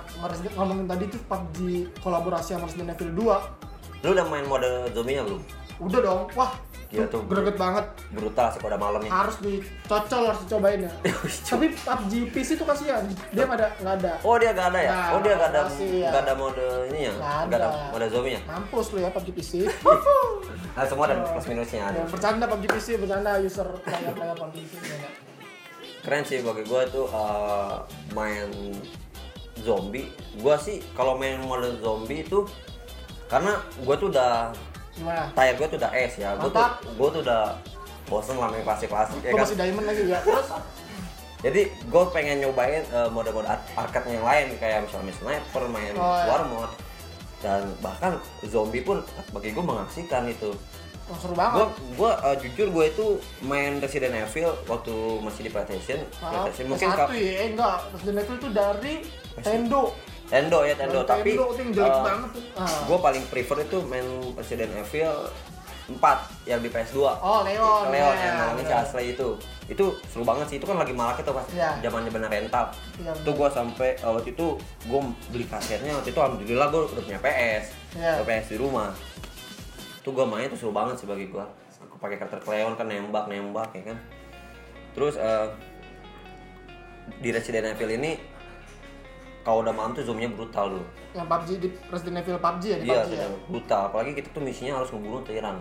Ngomongin 0.53 0.87
tadi 0.87 1.05
tuh 1.07 1.21
PUBG 1.23 1.57
kolaborasi 1.99 2.51
sama 2.53 2.65
Resident 2.65 2.91
Evil 2.91 3.11
2 3.15 4.05
lu 4.05 4.13
udah 4.13 4.27
main 4.27 4.45
mode 4.45 4.69
zombie 4.93 5.15
nya 5.15 5.25
belum? 5.25 5.41
Udah 5.79 6.01
dong, 6.01 6.21
wah 6.33 6.53
Gila 6.87 7.11
tuh. 7.11 7.19
greget 7.27 7.59
banget. 7.59 7.83
Brutal 8.09 8.47
sih 8.47 8.63
kalau 8.63 8.71
udah 8.71 8.79
malam 8.79 9.01
nih 9.03 9.11
Harus 9.11 9.37
dicocol, 9.43 10.23
harus 10.25 10.41
dicobain 10.41 10.81
ya. 10.81 10.93
Tapi 11.51 11.67
PUBG 11.75 12.13
PC 12.31 12.49
tuh 12.55 12.63
kasihan, 12.63 13.03
dia 13.29 13.43
nggak 13.43 13.59
ada, 13.59 13.69
nggak 13.83 13.95
ada. 13.99 14.13
Oh 14.23 14.39
dia 14.39 14.55
gak 14.55 14.71
ada 14.71 14.79
ya? 14.79 14.91
Nah, 14.95 15.09
oh 15.11 15.21
dia 15.21 15.35
gak 15.35 15.51
ada 15.51 15.61
masih 15.67 15.91
ya. 15.99 16.11
gak 16.15 16.23
ada 16.23 16.35
mode 16.39 16.65
ini 16.87 17.01
ya? 17.03 17.13
Nggak 17.13 17.35
gak 17.43 17.59
ada 17.59 17.67
ada. 17.67 17.91
mode 17.91 18.07
zombie 18.07 18.33
nya 18.33 18.41
Mampus 18.47 18.87
lu 18.95 18.99
ya 19.03 19.11
PUBG 19.11 19.29
PC 19.33 19.53
nah 20.77 20.85
semua 20.85 21.05
ada 21.09 21.15
plus 21.25 21.47
minusnya 21.49 21.81
ada. 21.83 21.99
Ya, 21.99 22.07
Bercanda 22.07 22.45
PUBG 22.47 22.65
PC, 22.69 22.87
bercanda 23.01 23.31
user 23.41 23.65
player-player 23.81 24.37
PUBG 24.37 24.57
PC 24.63 24.85
ya. 24.87 25.09
Keren 26.07 26.23
sih 26.23 26.39
bagi 26.39 26.63
gue 26.63 26.83
tuh 26.89 27.11
uh, 27.11 27.83
main 28.15 28.47
zombie. 29.61 30.07
Gue 30.39 30.55
sih 30.57 30.79
kalau 30.95 31.19
main 31.19 31.43
mode 31.43 31.83
zombie 31.83 32.23
itu 32.23 32.47
karena 33.27 33.59
gue 33.77 33.95
tuh 33.99 34.09
udah 34.09 34.55
Gimana? 34.95 35.27
tayar 35.35 35.59
gue 35.59 35.67
tuh 35.67 35.77
udah 35.77 35.91
es 35.93 36.15
ya. 36.15 36.39
Gue 36.39 36.47
tuh 36.49 36.63
gue 36.95 37.09
tuh 37.11 37.21
udah 37.21 37.43
bosen 38.07 38.39
lah 38.39 38.47
main 38.47 38.63
klasik 38.63 38.87
klasik 38.87 39.19
ya 39.21 39.35
kan? 39.35 39.43
Masih 39.43 39.59
diamond 39.59 39.83
lagi 39.85 40.03
ya 40.07 40.23
Terus? 40.23 40.49
Jadi 41.45 41.61
gue 41.69 42.03
pengen 42.11 42.41
nyobain 42.41 42.87
uh, 42.91 43.11
mode-mode 43.11 43.45
ar- 43.45 43.67
arcade 43.77 44.09
yang 44.09 44.23
lain 44.23 44.55
kayak 44.57 44.87
misalnya 44.87 45.13
sniper 45.13 45.65
main 45.69 45.93
Oh, 45.95 46.17
iya. 46.17 46.27
war 46.27 46.43
mode 46.47 46.75
dan 47.37 47.69
bahkan 47.79 48.17
zombie 48.47 48.81
pun 48.81 49.03
bagi 49.29 49.53
gue 49.53 49.61
mengasihkan 49.61 50.25
itu 50.25 50.55
oh, 51.07 51.17
seru 51.19 51.35
gue 51.35 51.41
banget 51.41 51.69
gue 51.97 52.11
uh, 52.11 52.37
jujur 52.43 52.67
gue 52.71 52.85
itu 52.91 53.07
main 53.43 53.79
Resident 53.79 54.15
Evil 54.15 54.51
waktu 54.67 54.95
masih 55.23 55.41
di 55.47 55.51
PlayStation. 55.51 56.01
Maaf, 56.19 56.51
PlayStation 56.51 56.67
mungkin 56.71 56.89
satu 56.91 57.13
ya, 57.15 57.33
eh 57.43 57.49
enggak 57.55 57.77
Resident 57.95 58.17
Evil 58.23 58.37
itu 58.37 58.49
dari 58.51 58.95
Tendo 59.41 59.83
Tendo 60.27 60.59
ya 60.67 60.75
Tendo 60.75 61.01
tapi 61.07 61.39
uh, 61.39 62.03
banget 62.03 62.31
ah. 62.59 62.67
gue 62.67 62.99
paling 62.99 63.25
prefer 63.31 63.63
itu 63.63 63.79
main 63.87 64.07
Resident 64.35 64.73
Evil 64.75 65.31
4 65.87 66.51
yang 66.51 66.59
di 66.59 66.67
PS2 66.67 66.99
Oh, 67.23 67.47
Leon. 67.47 67.95
Leon 67.95 68.15
ya, 68.19 68.27
yang 68.27 68.37
namanya 68.43 68.59
si 68.59 68.67
bener. 68.67 68.83
Ashley 68.83 69.07
itu. 69.15 69.29
Itu 69.71 69.85
seru 70.11 70.27
banget 70.27 70.51
sih. 70.51 70.57
Itu 70.59 70.67
kan 70.67 70.83
lagi 70.83 70.91
marak 70.91 71.23
itu 71.23 71.31
pas 71.31 71.47
Iya. 71.55 71.79
zamannya 71.79 72.11
bener 72.11 72.27
rental 72.27 72.75
Iya, 72.99 73.13
itu 73.15 73.31
gue 73.31 73.49
sampai 73.55 73.91
uh, 74.03 74.11
waktu 74.19 74.35
itu 74.35 74.47
gue 74.59 75.01
beli 75.31 75.47
kasetnya. 75.47 75.95
Waktu 75.95 76.11
itu 76.11 76.19
alhamdulillah 76.19 76.67
gue 76.75 76.81
udah 76.91 77.05
punya 77.07 77.21
PS 77.23 77.65
Iya. 77.95 78.13
Udah 78.19 78.27
PS 78.27 78.47
di 78.51 78.57
rumah 78.59 78.91
itu 80.07 80.15
gue 80.15 80.23
main 80.23 80.47
tuh 80.47 80.55
seru 80.55 80.71
banget 80.71 81.03
sih 81.03 81.11
bagi 81.11 81.27
gue 81.27 81.43
aku 81.83 81.99
pakai 81.99 82.15
karakter 82.15 82.39
Leon 82.41 82.79
kan 82.79 82.87
nembak 82.87 83.27
nembak 83.27 83.75
ya 83.75 83.91
kan 83.91 83.99
terus 84.95 85.19
uh, 85.19 85.51
di 87.19 87.35
Resident 87.35 87.75
Evil 87.75 87.91
ini 87.93 88.15
kalau 89.43 89.67
udah 89.67 89.75
malam 89.75 89.99
tuh 89.99 90.07
zoomnya 90.07 90.31
brutal 90.31 90.79
dulu 90.79 90.87
Yang 91.11 91.27
PUBG 91.27 91.49
di 91.59 91.69
Resident 91.91 92.17
Evil 92.19 92.39
PUBG 92.39 92.63
ya 92.65 92.77
di 92.77 92.87
Iya, 92.87 93.01
PUBG 93.01 93.13
ya. 93.15 93.27
brutal. 93.47 93.81
Apalagi 93.85 94.11
kita 94.15 94.29
tuh 94.31 94.43
misinya 94.43 94.79
harus 94.79 94.91
ngebunuh 94.91 95.23
tiran. 95.23 95.57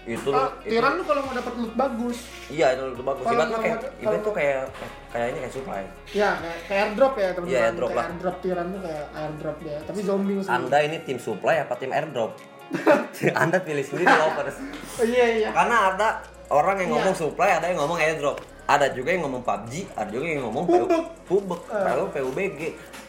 Itu 0.00 0.30
Ah, 0.30 0.48
itu- 0.58 0.72
Tiran 0.72 0.96
tuh 0.96 1.04
kalau 1.04 1.20
mau 1.20 1.34
dapat 1.36 1.54
loot 1.54 1.74
bagus, 1.76 2.18
Iya, 2.48 2.66
itu, 2.72 2.82
itu 2.88 3.02
bagus. 3.04 3.22
Ibaratnya 3.22 3.52
mau- 3.52 3.60
kayak 3.60 3.78
ibarat 4.00 4.20
tuh 4.24 4.32
kayak 4.32 4.62
kayaknya 5.10 5.38
kayak 5.38 5.52
supply. 5.52 5.82
ya 6.08 6.30
kayak, 6.32 6.58
kayak 6.64 6.82
airdrop 6.88 7.14
ya 7.14 7.28
teman-teman. 7.30 7.52
Iya, 7.52 7.60
airdrop 7.62 7.88
Kayak 7.88 7.98
lah. 7.98 8.06
airdrop 8.08 8.36
Tiran 8.40 8.66
tuh 8.66 8.80
kayak 8.80 9.04
airdrop 9.12 9.58
ya. 9.60 9.76
Tapi 9.84 10.00
zombie. 10.00 10.34
Anda 10.42 10.78
ini 10.80 10.96
tim 11.04 11.18
supply 11.18 11.56
apa 11.60 11.74
tim 11.76 11.90
airdrop? 11.92 12.32
Anda 13.42 13.58
pilih 13.58 13.82
sendiri 13.82 14.06
lovers. 14.22 14.56
Oh, 14.96 15.04
iya 15.04 15.26
iya. 15.36 15.48
Karena 15.50 15.76
ada 15.90 16.08
orang 16.48 16.76
yang 16.78 16.90
Iya. 16.90 16.96
ngomong 16.98 17.14
supply, 17.14 17.50
ada 17.52 17.66
yang 17.66 17.78
ngomong 17.78 17.98
airdrop. 17.98 18.38
Ada 18.64 18.86
juga 18.90 19.10
yang 19.10 19.26
ngomong 19.26 19.42
PUBG, 19.42 19.72
ada 19.92 20.06
juga 20.08 20.26
yang 20.26 20.46
ngomong 20.46 20.62
PU- 20.64 20.86
Pubek. 20.86 21.04
Pubek, 21.26 21.60
Eh. 21.66 21.84
PU, 21.90 22.30
PUBG. 22.30 22.60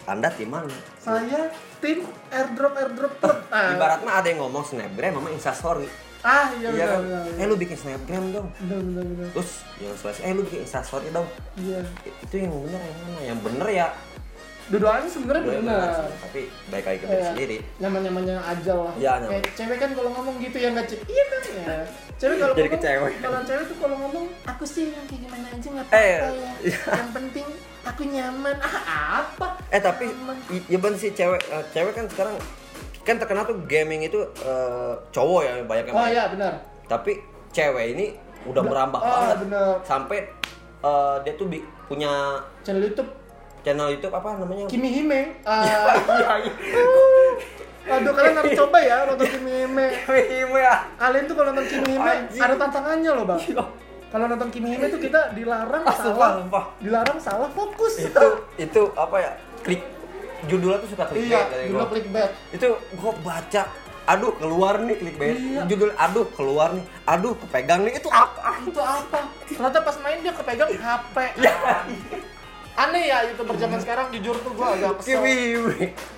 Anda 0.03 0.27
tim 0.27 0.49
mana? 0.49 0.73
Saya 0.97 1.53
tim 1.77 2.01
airdrop 2.27 2.73
airdrop 2.75 3.13
klub. 3.15 3.37
Ah, 3.53 3.69
Ibaratnya 3.71 4.11
ada 4.11 4.27
yang 4.27 4.41
ngomong 4.41 4.63
snapgram 4.63 5.13
sama 5.15 5.29
instastory. 5.29 5.85
ah 6.21 6.49
iya 6.51 6.69
Iya 6.69 6.85
benar 6.85 6.85
kan? 6.87 7.01
benar. 7.03 7.41
Eh 7.41 7.45
lu 7.45 7.55
bikin 7.55 7.73
snapgram 7.75 8.23
dong. 8.29 8.47
Benar 8.59 8.77
benar 8.83 9.03
benar. 9.07 9.27
Terus 9.31 9.51
yang 9.77 9.95
selesai, 9.95 10.21
eh 10.21 10.31
lu 10.31 10.41
bikin 10.43 10.61
instastory 10.61 11.07
dong. 11.09 11.25
Iya. 11.55 11.81
itu 12.21 12.35
yang 12.35 12.53
bener 12.55 12.77
yang 12.79 12.97
mana 12.99 13.19
yang 13.23 13.39
bener 13.39 13.67
ya 13.71 13.85
Dua-duanya 14.71 15.03
sebenarnya 15.05 15.43
benar. 15.53 16.07
tapi 16.17 16.41
baik 16.65 16.85
lagi 16.85 16.97
ke 16.97 17.05
diri 17.05 17.11
Kayak 17.11 17.27
sendiri 17.29 17.57
nyaman-nyamannya 17.77 18.37
aja 18.39 18.71
lah. 18.73 18.93
Iya, 18.95 19.11
nyaman. 19.17 19.31
Kayak 19.33 19.45
cewek 19.53 19.77
kan 19.77 19.89
kalau 19.91 20.09
ngomong 20.11 20.35
gitu 20.39 20.57
ya 20.57 20.69
nggak 20.71 20.85
cek. 20.87 20.99
Iya 21.05 21.23
kan 21.25 21.39
ya. 21.43 21.75
Cewek 22.15 22.35
kalau 22.37 22.53
Jadi 22.53 22.61
ngomong, 22.63 22.75
kecewa. 22.77 23.07
kalau 23.19 23.39
cewek 23.43 23.63
tuh 23.65 23.77
kalau 23.77 23.95
ngomong 23.99 24.25
aku 24.43 24.63
sih 24.63 24.85
yang 24.89 25.05
kayak 25.05 25.21
gimana 25.21 25.45
aja 25.49 25.67
nggak 25.69 25.87
Eh, 25.87 25.91
apa-apa 25.91 26.31
ya. 26.31 26.51
iya. 26.63 26.79
Yang 26.95 27.11
penting 27.11 27.47
aku 27.83 28.01
nyaman. 28.05 28.55
Ah 28.57 28.79
apa? 29.19 29.47
eh 29.67 29.81
tapi 29.81 30.05
Nyaman. 30.07 30.37
i- 30.49 30.67
ya 30.67 30.77
bener 30.77 30.97
sih 30.97 31.11
cewek 31.11 31.41
eh, 31.43 31.63
cewek 31.69 31.91
kan 31.91 32.05
sekarang 32.07 32.35
kan 33.01 33.15
terkenal 33.17 33.43
tuh 33.43 33.57
gaming 33.65 34.01
itu 34.01 34.17
eh, 34.39 34.93
cowok 35.09 35.41
ya 35.41 35.51
banyak 35.61 35.85
yang 35.85 35.95
Oh 35.95 36.07
iya 36.07 36.23
benar. 36.27 36.53
tapi 36.85 37.19
cewek 37.49 37.85
ini 37.91 38.05
udah 38.43 38.63
merambah 38.63 38.97
oh, 38.97 39.05
banget 39.05 39.37
bener. 39.43 39.73
sampai 39.81 40.17
eh, 40.79 41.15
dia 41.21 41.33
tuh 41.33 41.45
bi- 41.45 41.61
punya 41.85 42.39
Channel 42.61 42.85
YouTube 42.85 43.09
channel 43.61 43.87
YouTube 43.89 44.11
apa 44.11 44.29
namanya 44.35 44.65
Kimi 44.65 44.89
Hime. 44.91 45.21
Ah, 45.43 45.93
aduh 47.91 48.13
kalian 48.13 48.35
harus 48.37 48.53
coba 48.55 48.77
ya 48.79 48.97
nonton 49.03 49.25
Kimi 49.27 49.51
Hime. 49.65 49.87
ya 50.55 50.75
Kalian 50.95 51.23
tuh 51.25 51.35
kalau 51.35 51.49
nonton 51.49 51.67
Kimi 51.67 51.89
Hime 51.91 52.11
Anjing. 52.23 52.41
ada 52.41 52.55
tantangannya 52.55 53.11
loh 53.11 53.25
bang. 53.25 53.39
Kalau 54.07 54.25
nonton 54.27 54.49
Kimi 54.49 54.67
Hime 54.71 54.85
tuh 54.87 54.99
kita 54.99 55.21
dilarang 55.31 55.83
Ah, 55.83 55.93
salah, 55.93 56.31
sumpah. 56.39 56.65
dilarang 56.77 57.17
salah 57.17 57.49
fokus. 57.49 57.97
itu 57.97 58.25
itu 58.57 58.81
apa 58.93 59.15
ya 59.17 59.31
klik 59.61 59.81
judulnya 60.43 60.77
tuh 60.77 60.89
suka 60.89 61.05
klik 61.05 61.21
iya, 61.23 61.45
judul 61.63 61.77
gua. 61.77 61.85
clickbait. 61.87 62.31
itu 62.49 62.65
gua 62.97 63.13
baca 63.21 63.63
aduh 64.03 64.33
keluar 64.33 64.81
nih 64.81 64.97
clickbait 64.97 65.37
Iya. 65.37 65.61
judul 65.65 65.93
aduh 65.95 66.25
keluar 66.31 66.73
nih 66.73 66.81
aduh 67.05 67.37
kepegang 67.37 67.85
nih 67.85 67.93
itu 67.95 68.09
apa 68.09 68.57
Itu 68.61 68.81
apa? 68.81 69.19
Ternyata 69.45 69.77
pas 69.79 69.95
main 70.01 70.17
dia 70.19 70.33
kepegang 70.33 70.69
HP. 70.71 71.15
Iya. 71.39 71.53
Aneh 72.71 73.03
ya 73.11 73.17
youtuber 73.27 73.55
zaman 73.59 73.79
sekarang 73.83 74.07
jujur 74.15 74.35
tuh 74.39 74.51
gua 74.55 74.73
agak 74.75 75.03
kesel. 75.03 75.21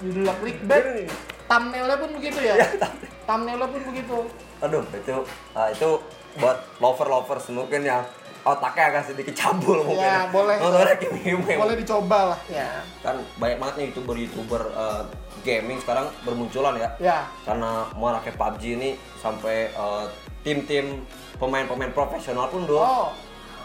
Judulnya 0.05 0.33
clickbait, 0.37 1.09
thumbnailnya 1.49 1.95
pun 1.97 2.09
begitu 2.17 2.39
ya. 2.39 2.53
Iya, 2.61 2.67
thumbnailnya 3.25 3.67
pun 3.67 3.81
begitu. 3.89 4.17
aduh 4.63 4.79
itu 4.95 5.11
ah, 5.51 5.67
itu 5.67 5.99
buat 6.39 6.55
lover 6.79 7.07
lovers 7.11 7.51
mungkin 7.51 7.83
yang 7.83 7.99
otaknya 8.43 8.83
agak 8.95 9.03
sedikit 9.11 9.35
cabul 9.35 9.83
mungkin. 9.83 10.03
Ya, 10.03 10.27
boleh. 10.31 10.55
Nontonnya 10.59 10.95
Kimi. 10.99 11.55
Boleh 11.55 11.75
dicoba 11.79 12.19
lah 12.35 12.39
ya. 12.51 12.83
Kan 12.99 13.19
banyak 13.39 13.57
banget 13.59 13.75
nih 13.79 13.85
youtuber-youtuber 13.91 14.61
eh, 14.71 15.03
gaming 15.43 15.79
sekarang 15.79 16.07
bermunculan 16.27 16.75
ya. 16.79 16.89
Ya. 16.99 17.19
Karena 17.47 17.87
maraknya 17.95 18.35
PUBG 18.35 18.63
ini 18.79 18.89
sampai 19.19 19.71
eh, 19.71 20.05
tim-tim 20.43 21.07
pemain-pemain 21.39 21.91
profesional 21.95 22.51
pun 22.51 22.67
do 22.67 22.79
Oh. 22.79 23.11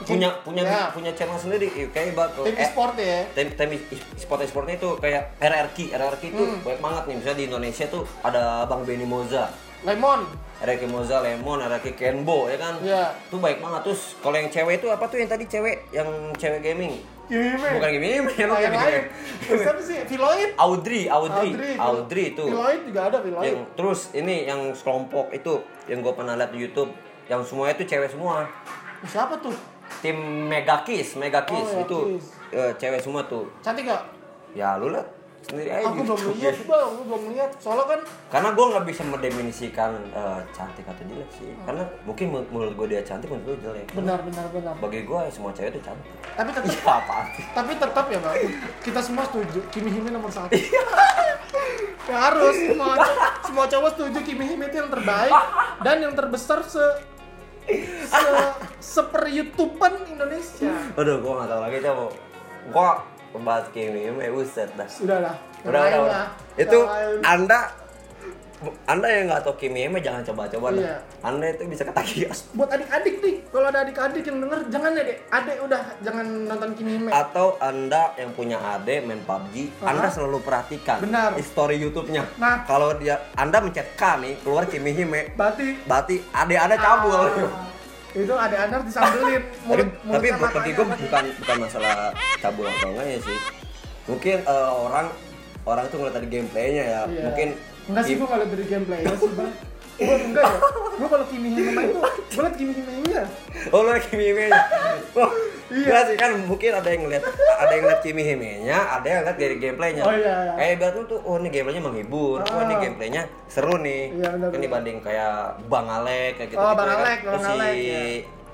Punya 0.01 0.29
punya 0.41 0.63
Ya. 0.63 0.89
punya 0.89 1.11
channel 1.13 1.35
sendiri. 1.35 1.67
Kayak 1.89 2.13
ibarat 2.13 2.31
tim 2.37 2.45
eh, 2.49 2.61
e-sport 2.61 2.95
ya. 2.95 3.19
tim 3.33 3.49
tim 3.51 3.71
sport 4.15 4.41
sportnya 4.45 4.75
itu 4.77 4.91
kayak 4.97 5.35
RRQ 5.39 5.77
RRQ 5.91 6.23
itu 6.25 6.43
Hmm. 6.45 6.59
banyak 6.63 6.81
banget 6.81 7.03
nih 7.05 7.15
misalnya 7.17 7.39
di 7.39 7.47
Indonesia 7.47 7.85
tuh 7.87 8.03
ada 8.21 8.43
Bang 8.65 8.83
Benny 8.83 9.03
Moza 9.03 9.51
Lemon. 9.81 10.23
RRQ 10.59 10.83
Moza 10.87 11.17
Lemon 11.21 11.59
RRQ 11.61 11.87
Kenbo 11.95 12.47
ya 12.47 12.57
kan 12.57 12.75
Iya. 12.81 13.15
itu 13.25 13.37
baik 13.37 13.59
banget 13.59 13.81
terus 13.85 14.19
kalau 14.19 14.35
yang 14.35 14.47
cewek 14.49 14.75
itu 14.77 14.87
apa 14.87 15.05
tuh 15.07 15.17
yang 15.17 15.29
tadi 15.29 15.45
cewek 15.47 15.87
yang 15.89 16.09
cewek 16.35 16.61
gaming 16.61 16.99
Hime. 17.29 17.61
bukan 17.77 17.91
yang 18.35 18.49
Oh, 18.49 18.57
yang 18.57 18.73
lain. 18.73 19.05
Terus 19.45 19.63
apa 19.63 19.81
sih? 19.81 20.01
Filoid. 20.03 20.51
Audrey 20.57 21.07
Audrey 21.07 21.51
Audrey. 21.53 21.73
Audrey 21.77 22.25
itu 22.33 22.43
Filoid 22.43 22.81
juga 22.85 23.01
ada 23.05 23.19
Filoid. 23.21 23.45
yang 23.45 23.59
terus 23.73 24.01
ini 24.13 24.47
yang 24.47 24.61
sekelompok 24.73 25.31
itu 25.31 25.61
yang 25.87 26.01
gue 26.01 26.11
pernah 26.11 26.35
lihat 26.35 26.51
di 26.51 26.59
YouTube 26.61 26.91
yang 27.27 27.43
semuanya 27.43 27.77
itu 27.77 27.85
cewek 27.87 28.09
semua 28.09 28.49
Siapa 29.05 29.39
tuh? 29.39 29.55
Tim 29.99 30.17
Mega 30.45 30.81
Kiss 30.81 31.15
Mega 31.15 31.43
Kiss 31.43 31.67
Oh, 31.67 31.75
Mega 31.75 31.85
itu 31.85 31.99
Kiss. 32.13 32.27
eh, 32.51 32.73
cewek 32.75 33.01
semua 33.01 33.23
tuh 33.25 33.49
Cantik 33.59 33.85
gak? 33.85 34.03
ya 34.53 34.75
lu 34.75 34.89
lihat 34.89 35.09
sendiri 35.41 35.71
aja 35.71 35.87
Aku 35.87 35.95
di 35.95 36.03
belum 36.05 36.35
lihat, 36.35 36.57
bang. 36.67 36.83
Aku 36.85 37.03
belum 37.05 37.23
lihat. 37.31 37.51
Soalnya 37.57 37.85
kan 37.87 38.01
karena 38.29 38.49
gue 38.51 38.65
nggak 38.69 38.85
bisa 38.85 39.03
mendefinisikan 39.03 39.91
eh, 40.11 40.41
cantik 40.51 40.83
atau 40.83 41.05
jelek 41.05 41.31
sih 41.31 41.55
karena 41.63 41.85
mungkin 42.03 42.27
menurut- 42.45 42.75
gue 42.75 42.87
dia 42.89 43.01
cantik 43.01 43.29
menurut 43.29 43.47
gue 43.49 43.59
jelek 43.63 43.87
benar, 43.93 44.19
benar, 44.21 44.47
benar. 44.51 44.75
bagi 44.77 45.03
gue 45.03 45.21
semua 45.29 45.51
cewek 45.51 45.71
itu 45.71 45.81
cantik 45.81 46.11
Tapi 46.33 46.51
tetap, 46.51 46.69
iya 46.69 46.83
apaan 46.93 47.27
sih 47.33 47.45
tapi 47.57 47.73
tetap 47.73 48.05
ya, 48.07 48.19
bang. 48.19 48.35
Kita 48.81 49.01
semua 49.01 49.25
setuju. 49.25 49.59
Kimi 49.69 49.89
Hime 49.91 50.11
nomor 50.11 50.29
satu. 50.29 50.53
ya 52.05 52.17
harus. 52.25 52.55
Semua, 52.55 52.93
semua 53.41 53.65
cowok 53.67 53.91
setuju 53.95 54.19
Kimi 54.23 54.45
Hime 54.45 54.65
itu 54.67 54.77
yang 54.77 54.91
terbaik 54.91 55.33
dan 55.81 55.97
yang 56.01 56.13
terbesar 56.13 56.61
se 56.63 56.83
se 58.03 58.29
seper 58.79 59.27
YouTubean 59.27 60.07
Indonesia. 60.07 60.73
aduh 60.93 61.19
gue 61.19 61.33
nggak 61.33 61.49
tahu 61.49 61.61
lagi 61.61 61.79
coba 61.81 62.05
gue 62.69 62.91
membahas 63.31 63.67
Kimi 63.71 64.01
Hime 64.05 64.25
buset 64.31 64.71
dah 64.73 64.87
Sudahlah. 64.87 65.35
Yang 65.59 65.69
udah 65.69 65.81
udah, 65.81 65.91
lah. 65.91 66.03
udah. 66.05 66.27
itu 66.57 66.79
lain. 66.81 67.21
anda 67.23 67.61
anda 68.85 69.07
yang 69.07 69.27
nggak 69.29 69.43
tahu 69.45 69.55
Kimi 69.57 69.81
Hime 69.81 69.99
jangan 70.01 70.23
coba-coba 70.25 70.75
Iya. 70.75 70.99
anda 71.21 71.47
itu 71.47 71.63
bisa 71.65 71.83
ketagihan 71.85 72.35
buat 72.57 72.67
adik-adik 72.69 73.15
nih 73.19 73.35
kalau 73.49 73.67
ada 73.67 73.79
adik-adik 73.81 74.25
yang 74.25 74.39
denger 74.41 74.61
jangan 74.69 74.91
ya 74.93 75.03
dek 75.05 75.19
adek 75.29 75.57
udah 75.61 75.81
jangan 76.01 76.27
nonton 76.45 76.71
Kimi 76.73 76.91
Hime 76.97 77.11
atau 77.13 77.47
anda 77.61 78.03
yang 78.15 78.31
punya 78.33 78.59
ade 78.59 78.99
main 79.01 79.23
PUBG 79.23 79.55
Aha. 79.79 79.87
anda 79.89 80.09
selalu 80.09 80.39
perhatikan 80.41 80.99
Benar. 81.01 81.35
history 81.35 81.79
YouTube-nya 81.79 82.27
Nah. 82.37 82.63
kalau 82.65 82.95
dia 82.95 83.23
anda 83.35 83.59
mencet 83.59 83.95
K 83.95 84.03
nih 84.19 84.35
keluar 84.41 84.65
Kimi 84.65 84.91
Hime 84.93 85.31
berarti 85.33 85.79
berarti 85.85 86.15
ade 86.29 86.55
anda 86.57 86.75
cabul 86.77 87.15
Ah, 87.15 87.31
itu 88.11 88.33
adek 88.33 88.59
anda 88.59 88.77
disambelin. 88.81 89.43
Tapi 89.43 89.43
mulut 89.65 89.89
tapi 90.09 90.27
mulut 90.27 90.39
buat 90.39 90.53
bagi 90.55 90.71
gue 90.73 90.85
bukan 90.87 91.25
bukan 91.39 91.57
masalah 91.61 91.95
cabul 92.39 92.65
atau 92.67 92.89
enggaknya 92.89 93.19
sih. 93.21 93.39
Mungkin 94.07 94.37
eh, 94.41 94.71
orang 94.73 95.07
orang 95.65 95.85
itu 95.85 95.95
ngeliat 95.97 96.15
dari 96.17 96.29
gameplaynya 96.29 96.85
ya. 96.85 97.01
Iya. 97.05 97.23
mungkin 97.29 97.49
enggak 97.89 98.03
sih 98.05 98.13
i- 98.13 98.19
gua 98.19 98.27
nggak 98.27 98.39
liat 98.39 98.51
dari 98.53 98.65
gameplay 98.65 98.99
ya 99.01 99.13
sih 99.21 99.31
bang. 99.33 99.53
Gua 99.99 100.15
enggak 100.17 100.45
ya? 100.45 100.59
Gua 100.99 101.09
kalau 101.09 101.27
Kimi 101.27 101.49
Hime 101.53 101.71
main 101.73 101.89
tuh 101.91 102.03
gua 102.33 102.43
liat 102.45 102.55
Kimi 102.57 102.73
Hime 102.73 102.93
nya 103.05 103.23
oh 103.73 103.81
lu 103.83 103.91
Kimi 104.01 104.27
oh, 105.15 105.31
Iya. 105.69 105.85
iya 105.85 105.99
sih 106.05 106.17
kan 106.17 106.31
mungkin 106.41 106.71
ada 106.73 106.89
yang 106.89 107.03
ngeliat 107.03 107.25
ada 107.55 107.71
yang 107.71 107.83
ngeliat 107.85 108.01
Kimi 108.01 108.23
Hime-nya 108.23 108.79
ada 108.91 109.05
yang 109.05 109.19
ngeliat 109.21 109.37
dari 109.37 109.57
gameplaynya 109.57 110.01
Oh, 110.01 110.11
iya, 110.11 110.25
iya. 110.25 110.53
kayak 110.55 110.71
ibarat 110.75 111.05
tuh 111.05 111.21
oh 111.21 111.37
ini 111.37 111.49
gameplaynya 111.49 111.83
menghibur 111.83 112.39
oh 112.41 112.61
ini 112.63 112.73
Ah. 112.73 112.81
gameplaynya 112.81 113.23
seru 113.47 113.77
nih 113.77 114.03
Iya, 114.11 114.29
benar, 114.31 114.49
kan 114.49 114.61
dibanding 114.61 114.99
kayak 114.99 115.35
Bang 115.67 115.87
Alek 115.87 116.31
kayak 116.37 116.49
gitu 116.51 116.59
Oh, 116.59 116.73
Bang 116.73 116.89
Alek, 116.91 117.19
Bang 117.21 117.33
terus 117.35 117.45
Alek, 117.47 117.73
si 117.73 117.85
ya. 117.85 118.01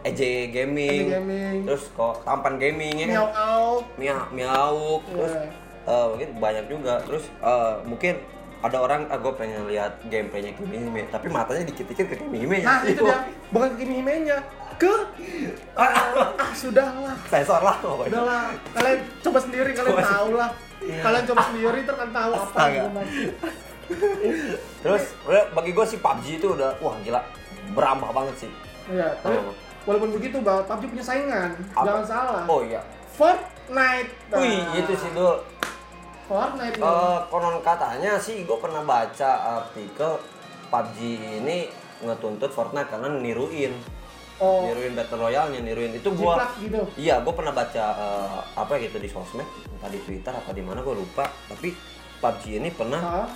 EJ 0.04 0.20
Gaming, 0.50 1.00
EJ 1.00 1.12
Gaming. 1.14 1.56
terus 1.64 1.82
kok 1.90 2.14
tampan 2.22 2.54
gaming 2.56 2.92
ya 2.94 3.06
kan 3.06 3.14
miau 3.14 3.28
out 3.32 3.84
Mia 3.94 4.16
miauk 4.30 5.02
terus 5.06 5.32
Iya. 5.32 5.48
eh, 5.86 6.06
mungkin 6.10 6.28
banyak 6.36 6.64
juga 6.66 6.94
terus 7.00 7.24
eh, 7.40 7.72
mungkin 7.84 8.14
ada 8.60 8.80
orang 8.80 9.04
ah 9.06 9.16
gue 9.16 9.32
pengen 9.32 9.64
lihat 9.64 10.00
gameplaynya 10.04 10.52
Kimi 10.52 10.76
Hime 10.78 11.04
tapi 11.06 11.28
matanya 11.28 11.64
dikit-dikit 11.64 12.04
ke 12.06 12.16
Kimi 12.18 12.36
Hime 12.38 12.58
nah 12.60 12.80
itu 12.82 13.00
dia 13.00 13.16
bukan 13.48 13.68
ke 13.70 13.76
Kimi 13.78 13.94
Hime 13.98 14.12
nya 14.24 14.38
ke? 14.76 14.94
Ah 15.74 16.52
sudahlah. 16.52 17.16
Sensor 17.26 17.60
lah 17.60 17.76
pokoknya. 17.78 18.10
Udahlah 18.14 18.44
kalian 18.72 18.98
coba 19.20 19.38
sendiri 19.40 19.70
kalian 19.72 19.92
Coba 19.94 20.02
tahu 20.04 20.30
lah. 20.36 20.50
Kalian 20.84 21.24
coba 21.24 21.40
sendiri 21.48 21.78
ntar 21.82 21.96
kan 21.96 22.10
tahu 22.12 22.32
apa 22.36 22.60
yang 22.68 22.92
terus 24.80 25.04
bagi 25.26 25.70
gue 25.76 25.86
sih 25.86 25.98
PUBG 26.00 26.26
itu 26.40 26.46
udah 26.56 26.72
wah 26.80 26.96
gila. 27.00 27.20
Berambah 27.72 28.10
banget 28.12 28.46
sih. 28.46 28.50
Iya, 28.92 29.16
tapi 29.20 29.36
Oh. 29.40 29.52
walaupun 29.84 30.16
begitu 30.16 30.40
bahwa 30.40 30.64
PUBG 30.64 30.92
punya 30.92 31.04
saingan, 31.04 31.50
Apa? 31.72 31.84
jangan 31.84 32.04
salah. 32.04 32.42
oh 32.44 32.60
iya. 32.64 32.80
Fortnite. 33.14 34.10
Nah, 34.32 34.38
wih 34.40 34.60
itu 34.76 34.92
sih 34.96 35.10
dul. 35.12 35.40
Fortnite. 36.24 36.76
Eh, 36.80 37.18
konon 37.28 37.60
katanya 37.60 38.16
sih 38.16 38.44
gue 38.44 38.56
pernah 38.56 38.80
baca 38.84 39.30
artikel 39.60 40.20
PUBG 40.68 40.98
ini 41.44 41.68
ngetuntut 42.00 42.50
Fortnite 42.50 42.88
karena 42.88 43.08
niruin 43.08 43.72
oh, 44.38 44.66
niruin 44.66 44.94
battle 44.94 45.20
royale-nya 45.20 45.60
niruin 45.60 45.92
itu 45.92 46.08
gua 46.14 46.34
jiplak 46.38 46.52
gitu. 46.62 46.80
Iya, 46.96 47.14
gue 47.22 47.34
pernah 47.34 47.52
baca 47.52 47.84
eh, 47.94 48.38
apa 48.54 48.72
gitu 48.78 48.96
di 48.96 49.06
sosmed, 49.06 49.46
entah 49.70 49.90
di 49.90 50.00
Twitter 50.02 50.32
apa 50.32 50.50
di 50.50 50.62
mana 50.62 50.80
gue 50.80 50.94
lupa. 50.94 51.28
Tapi 51.46 51.70
PUBG 52.18 52.42
ini 52.58 52.70
pernah 52.70 53.00
Hah? 53.00 53.28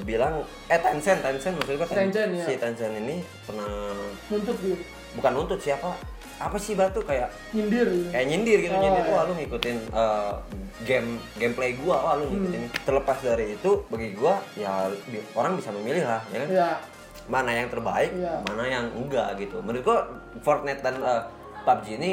bilang, 0.00 0.40
eh 0.66 0.80
Tencent, 0.80 1.20
Tencent 1.20 1.52
maksud 1.54 1.76
gue 1.76 1.84
Tencent, 1.86 2.30
ya. 2.32 2.44
si 2.48 2.56
Tencent 2.56 2.96
ini 2.96 3.20
pernah 3.44 3.92
Nuntut 4.32 4.56
gitu. 4.58 4.80
bukan 5.14 5.32
nuntut 5.36 5.60
siapa? 5.60 5.92
Apa 6.40 6.56
sih 6.56 6.72
batu 6.74 7.04
kayak 7.04 7.28
Nyindir 7.52 7.86
gitu. 7.86 8.08
kayak 8.08 8.26
nyindir 8.26 8.58
gitu, 8.64 8.74
Oh, 8.74 8.80
nyindir 8.82 9.04
iya. 9.04 9.12
wah 9.12 9.22
lu 9.28 9.32
ngikutin 9.36 9.76
eh, 9.92 10.32
game 10.88 11.08
gameplay 11.36 11.76
gua, 11.76 11.96
wah 12.02 12.14
lu 12.16 12.24
ngikutin. 12.26 12.60
Hmm. 12.66 12.74
Terlepas 12.82 13.18
dari 13.20 13.54
itu, 13.54 13.70
bagi 13.86 14.16
gua 14.16 14.40
ya 14.56 14.88
orang 15.36 15.54
bisa 15.54 15.70
memilih 15.70 16.02
lah, 16.02 16.24
ya 16.32 16.38
kan? 16.40 16.48
Iya. 16.48 16.70
Mana 17.32 17.48
yang 17.50 17.66
terbaik, 17.66 18.12
Iya. 18.12 18.44
mana 18.44 18.64
yang 18.66 18.84
enggak 18.92 19.32
gitu. 19.38 19.56
Menurut 19.58 19.80
gua 19.82 19.98
Fortnite 20.38 20.80
dan 20.80 21.00
eh, 21.00 21.22
PUBG 21.62 21.96
ini 21.96 22.10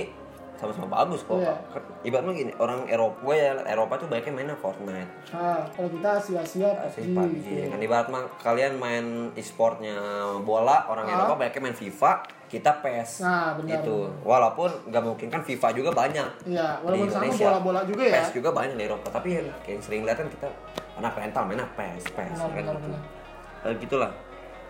sama-sama 0.56 0.88
bagus 0.94 1.24
kok. 1.24 1.40
Iya. 1.40 1.56
Ibaratnya 2.02 2.32
gini, 2.34 2.52
orang 2.54 2.84
Eropa, 2.86 3.16
gue 3.22 3.36
ya 3.38 3.52
Eropa 3.66 3.96
tuh 3.96 4.08
banyak 4.08 4.26
yang 4.26 4.36
mainnya 4.38 4.56
Fortnite, 4.56 5.12
Nah, 5.30 5.64
kalau 5.70 5.88
kita 5.90 6.10
Asia-Asia 6.18 6.70
asli 6.78 7.02
PUBG. 7.06 7.16
PUBG. 7.16 7.48
gitu. 7.50 7.68
Kan 7.70 7.80
ibarat 7.82 8.08
mah 8.08 8.24
kalian 8.38 8.74
main 8.76 9.06
e-sportnya 9.36 9.96
bola, 10.42 10.84
orang 10.86 11.06
Ah. 11.06 11.16
Eropa 11.18 11.34
banyak 11.38 11.54
yang 11.54 11.66
main 11.66 11.78
FIFA, 11.78 12.12
kita 12.46 12.72
PES. 12.78 13.12
Nah, 13.22 13.56
benar, 13.56 13.72
Gitu. 13.78 13.98
Walaupun 14.22 14.70
nggak 14.86 15.04
mungkin 15.06 15.28
kan 15.30 15.42
FIFA 15.42 15.68
juga 15.74 15.92
banyak. 15.94 16.28
Iya, 16.46 16.68
di 16.74 16.84
walaupun 16.86 17.08
sama 17.08 17.24
Indonesia. 17.26 17.46
bola-bola 17.46 17.82
juga 17.86 18.04
ya. 18.06 18.14
PES 18.18 18.30
juga 18.34 18.50
banyak 18.52 18.76
di 18.76 18.84
Eropa, 18.86 19.08
tapi 19.10 19.28
yang 19.34 19.48
yang 19.66 19.80
sering 19.80 20.02
lihat 20.04 20.18
kan 20.18 20.28
kita 20.28 20.48
anak 20.98 21.14
rental 21.14 21.44
mainnya 21.46 21.68
PES, 21.72 22.04
PES 22.10 22.32
Benar, 22.34 22.48
kan 22.50 22.52
benar, 22.54 22.76
gitu. 22.76 22.84
benar. 22.86 23.74
Gitulah. 23.78 24.12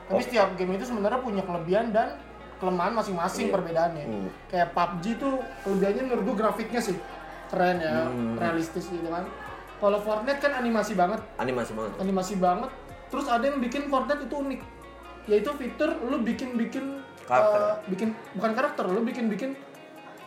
Tapi 0.10 0.22
setiap 0.26 0.58
game 0.58 0.74
itu 0.74 0.86
sebenarnya 0.86 1.22
punya 1.22 1.46
kelebihan 1.46 1.94
dan 1.94 2.18
kelemahan 2.58 2.92
masing-masing 2.92 3.48
Iya. 3.48 3.54
perbedaannya. 3.54 4.06
Hmm. 4.06 4.28
Kayak 4.50 4.68
PUBG 4.74 5.06
tuh 5.16 5.34
kelebihannya 5.64 6.04
menurut 6.04 6.24
gue 6.26 6.36
grafiknya 6.36 6.82
sih 6.82 6.98
keren 7.48 7.78
ya, 7.78 8.06
Hmm. 8.06 8.36
realistis 8.36 8.86
gitu 8.86 9.06
kan. 9.06 9.24
Kalau 9.80 10.02
Fortnite 10.02 10.40
kan 10.40 10.54
animasi 10.56 10.92
banget, 10.92 11.22
Animasi 11.38 11.72
banget. 11.72 11.94
animasi 11.98 12.34
banget. 12.36 12.72
Terus 13.08 13.26
ada 13.26 13.42
yang 13.42 13.58
bikin 13.58 13.88
Fortnite 13.88 14.28
itu 14.28 14.36
unik, 14.36 14.62
yaitu 15.26 15.50
fitur 15.56 15.90
lu 16.04 16.20
bikin-bikin 16.20 17.00
Karakter. 17.24 17.62
eh, 17.62 17.74
bikin 17.88 18.10
bukan 18.34 18.52
karakter, 18.52 18.86
lu 18.86 19.02
bikin-bikin 19.02 19.54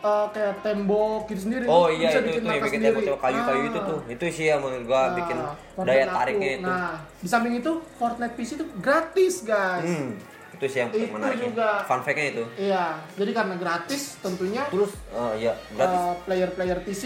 eh, 0.03 0.25
kayak 0.29 0.55
tembok 0.59 1.21
gitu 1.25 1.41
sendiri. 1.41 1.63
Oh 1.65 1.87
iya 1.87 2.09
bisa 2.09 2.19
itu 2.19 2.29
itu 2.29 2.39
yang 2.41 2.59
bikin 2.59 2.79
sendiri. 2.81 2.97
tembok 3.01 3.19
kayu-kayu 3.19 3.57
Ah. 3.57 3.69
itu 3.69 3.79
tuh. 3.81 3.99
Itu 4.05 4.23
sih 4.29 4.45
yang 4.45 4.59
menurut 4.59 4.83
gua 4.83 5.01
Nah, 5.01 5.09
bikin 5.15 5.37
Fortnite 5.71 5.87
daya 5.89 6.05
tariknya 6.09 6.49
itu. 6.53 6.67
Nah, 6.67 6.91
di 7.17 7.27
samping 7.27 7.53
itu 7.55 7.71
Fortnite 7.95 8.33
PC 8.33 8.49
itu 8.53 8.65
gratis, 8.77 9.33
guys. 9.41 9.85
Hmm, 9.85 10.09
itu 10.53 10.65
sih 10.65 10.79
yang 10.79 10.89
Itu 10.89 11.07
menariknya. 11.09 11.47
juga. 11.47 11.69
Fun 11.83 12.01
fact-nya 12.01 12.25
itu. 12.29 12.43
Iya, 12.57 12.85
jadi 13.15 13.31
karena 13.31 13.55
gratis 13.55 14.03
tentunya 14.19 14.63
Terus 14.67 14.91
eh, 15.09 15.33
ya 15.41 15.53
gratis. 15.71 15.99
uh, 16.01 16.15
player-player 16.21 16.77
PC 16.81 17.03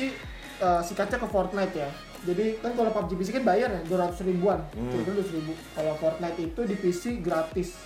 uh, 0.57 0.81
sikatnya 0.81 1.17
ke 1.17 1.27
Fortnite 1.27 1.75
ya. 1.75 1.89
Jadi 2.19 2.57
kan 2.57 2.73
kalau 2.73 2.89
PUBG 2.89 3.13
PC 3.15 3.29
kan 3.31 3.45
bayar 3.45 3.69
ya 3.69 3.81
200 3.85 4.25
ribuan, 4.25 4.57
Hmm. 4.71 4.89
kira-kira 4.89 5.21
200 5.21 5.37
ribu. 5.37 5.53
Kalau 5.71 5.93
Fortnite 5.95 6.39
itu 6.41 6.61
di 6.63 6.75
PC 6.75 7.03
gratis. 7.19 7.77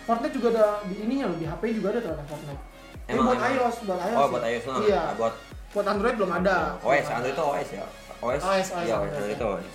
Fortnite 0.00 0.30
juga 0.32 0.48
ada 0.52 0.66
di 0.84 1.00
ininya 1.00 1.26
loh, 1.26 1.36
di 1.36 1.44
HP 1.44 1.74
juga 1.74 1.90
ada 1.90 2.00
ternyata 2.00 2.22
Fortnite. 2.24 2.62
Ini 3.04 3.12
Emang- 3.12 3.26
buat 3.26 3.36
emang? 3.36 3.52
iOS, 3.54 3.76
buat 3.82 4.00
iOS. 4.00 4.14
oh, 4.14 4.20
ya? 4.20 4.30
buat 4.30 4.44
iOS. 4.44 4.64
Iya. 4.82 5.02
Buat 5.14 5.34
Buat 5.70 5.86
Android 5.88 6.14
belum 6.14 6.32
ada. 6.32 6.56
OS. 6.80 7.06
Android 7.08 7.34
itu 7.34 7.42
OS 7.44 7.68
ya. 7.70 7.84
OS. 8.18 8.40
OS, 8.40 8.66
Iya, 8.80 8.94
Android. 8.94 9.12
Android 9.12 9.34
itu 9.34 9.46
OS. 9.50 9.74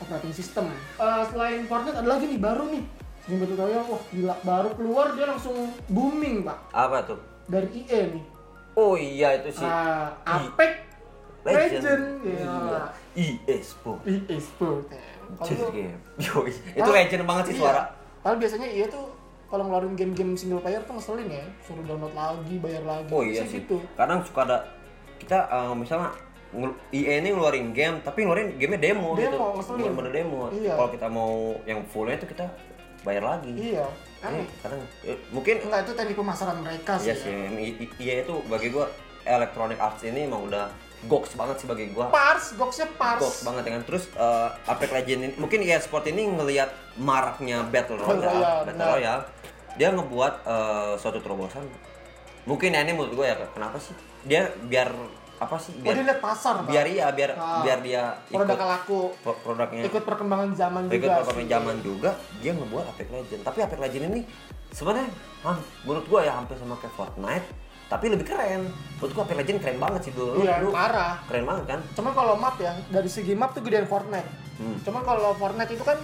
operating 0.00 0.32
system. 0.32 0.64
Uh, 0.96 1.22
selain 1.26 1.60
Fortnite 1.64 1.92
ada 1.94 2.08
lagi 2.08 2.24
nih 2.26 2.40
baru 2.40 2.64
nih. 2.66 2.84
Yang 3.22 3.36
Battle 3.38 3.56
Royale, 3.58 3.86
wah 3.86 4.02
gila 4.10 4.34
baru 4.42 4.68
keluar 4.74 5.06
dia 5.12 5.26
langsung 5.26 5.54
booming 5.86 6.40
pak 6.40 6.56
Apa 6.70 7.04
tuh? 7.04 7.20
dari 7.46 7.68
EA 7.78 8.10
nih. 8.10 8.24
Oh 8.72 8.94
iya 8.94 9.36
itu 9.36 9.52
sih. 9.52 9.62
Nah, 9.62 10.16
Apex 10.24 10.72
Legend. 11.40 12.04
Iya. 12.22 12.40
Iya. 12.40 12.80
EA 13.14 13.56
Sport. 13.60 14.00
EA 14.02 14.36
Sport. 14.36 14.84
Kalau 15.36 15.46
Legend 15.46 15.70
game. 15.70 15.98
Yoi. 16.18 16.52
Itu 16.74 16.80
Ah, 16.82 16.94
legend 16.96 17.22
banget 17.22 17.44
sih 17.44 17.54
iya. 17.54 17.60
suara. 17.60 17.82
Padahal 18.18 18.36
biasanya 18.36 18.68
iya 18.68 18.86
tuh 18.88 19.06
kalau 19.50 19.66
ngeluarin 19.66 19.98
game-game 19.98 20.38
single 20.38 20.62
player 20.62 20.78
tuh 20.86 20.94
ngeselin 20.94 21.26
ya, 21.26 21.42
suruh 21.66 21.82
download 21.82 22.14
lagi, 22.14 22.54
bayar 22.62 22.86
lagi. 22.86 23.10
Oh 23.10 23.26
iya 23.26 23.42
sih. 23.42 23.66
Gitu. 23.66 23.82
Kadang 23.98 24.22
suka 24.22 24.46
ada 24.46 24.58
kita 25.18 25.38
eh, 25.50 25.74
misalnya 25.74 26.14
EA 26.94 27.18
ini 27.22 27.34
ngeluarin 27.34 27.74
game 27.74 27.98
tapi 28.02 28.22
ngeluarin 28.22 28.54
gamenya 28.58 28.78
demo, 28.94 29.18
gitu. 29.18 29.34
Demo, 29.34 29.46
ngeselin. 29.58 29.78
Bener-bener 29.82 30.12
demo. 30.14 30.40
Iya. 30.54 30.74
Kalau 30.78 30.90
kita 30.94 31.06
mau 31.10 31.34
yang 31.66 31.82
fullnya 31.90 32.14
itu 32.22 32.26
kita 32.30 32.46
bayar 33.02 33.26
lagi. 33.26 33.50
Iya. 33.50 33.86
Kan 34.22 34.30
Ini 34.38 34.42
kadang 34.62 34.80
eh, 35.02 35.18
mungkin 35.34 35.54
enggak 35.66 35.80
itu 35.82 35.92
teknik 35.98 36.16
pemasaran 36.18 36.58
mereka 36.62 36.92
sih. 37.02 37.10
Iya 37.10 37.14
sih, 37.18 37.30
ya. 37.34 37.50
I- 37.58 37.94
iya 37.98 38.14
itu 38.22 38.34
bagi 38.46 38.70
gua 38.70 38.86
Electronic 39.26 39.82
Arts 39.82 40.06
ini 40.06 40.30
emang 40.30 40.46
udah 40.46 40.70
goks 41.08 41.32
banget 41.34 41.58
sih 41.58 41.66
bagi 41.66 41.90
gua. 41.90 42.06
Pars, 42.12 42.54
goksnya 42.54 42.86
pars. 42.94 43.18
Goks 43.18 43.42
banget 43.42 43.66
ya 43.66 43.70
kan. 43.74 43.82
Terus 43.82 44.04
eh, 44.14 44.48
Apex 44.70 44.90
Legends 44.94 45.22
ini 45.26 45.34
mungkin 45.40 45.58
EA 45.66 45.82
Sport 45.82 46.06
ini 46.06 46.22
ngelihat 46.38 46.70
maraknya 47.00 47.66
Battle 47.66 47.98
Battle 47.98 48.20
Royale, 48.22 48.62
Battle. 48.68 48.86
Royale. 48.94 49.24
Dia 49.74 49.88
ngebuat 49.90 50.34
eh, 50.42 50.92
suatu 50.96 51.18
terobosan. 51.18 51.64
Mungkin 52.42 52.72
ya 52.72 52.80
ini 52.80 52.92
menurut 52.92 53.12
gua 53.14 53.26
ya 53.26 53.36
kenapa 53.48 53.76
sih? 53.76 53.92
Dia 54.22 54.48
biar 54.62 54.88
apa 55.36 55.56
sih? 55.56 55.72
Oh, 55.72 55.80
dia 55.82 55.92
Biar 55.94 56.04
lihat 56.04 56.20
pasar, 56.20 56.54
biar 56.62 56.84
iya 56.84 57.08
biar 57.10 57.30
Ah. 57.32 57.60
biar 57.62 57.78
dia 57.80 58.12
Produk 58.28 58.60
laku, 58.60 59.08
pro- 59.18 59.40
produknya 59.40 59.82
ikut 59.82 60.04
perkembangan 60.04 60.52
zaman 60.52 60.82
ikut 60.86 61.00
juga. 61.00 61.16
perkembangan 61.16 61.40
sih. 61.40 61.48
zaman 61.50 61.76
juga 61.80 62.10
dia 62.38 62.52
ngebuat 62.52 62.84
Apex 62.86 63.08
Legends 63.10 63.42
tapi 63.42 63.58
Apex 63.60 63.78
Legends 63.78 64.06
ini 64.10 64.20
sebenarnya 64.68 65.08
menurut 65.82 66.04
gua 66.06 66.20
ya 66.20 66.32
hampir 66.34 66.54
sama 66.54 66.76
kayak 66.76 66.92
Fortnite 66.92 67.46
tapi 67.88 68.06
lebih 68.06 68.22
keren 68.22 68.68
menurut 68.94 69.12
gua 69.14 69.22
Apex 69.24 69.36
Legends 69.38 69.60
keren 69.62 69.78
banget 69.78 70.00
sih 70.02 70.12
dulu 70.12 70.32
Iya, 70.38 70.54
Lu- 70.60 70.70
parah. 70.70 71.14
keren 71.24 71.44
banget 71.46 71.64
kan 71.66 71.80
Cuman 71.90 72.12
kalau 72.12 72.34
map 72.36 72.56
ya, 72.56 72.72
dari 72.90 73.08
segi 73.08 73.32
map 73.32 73.50
tuh 73.50 73.62
gedean 73.62 73.84
Fortnite. 73.84 74.28
Hmm. 74.56 74.76
Cuman 74.78 75.00
kalau 75.02 75.32
Fortnite 75.32 75.72
itu 75.72 75.80
kan 75.82 75.96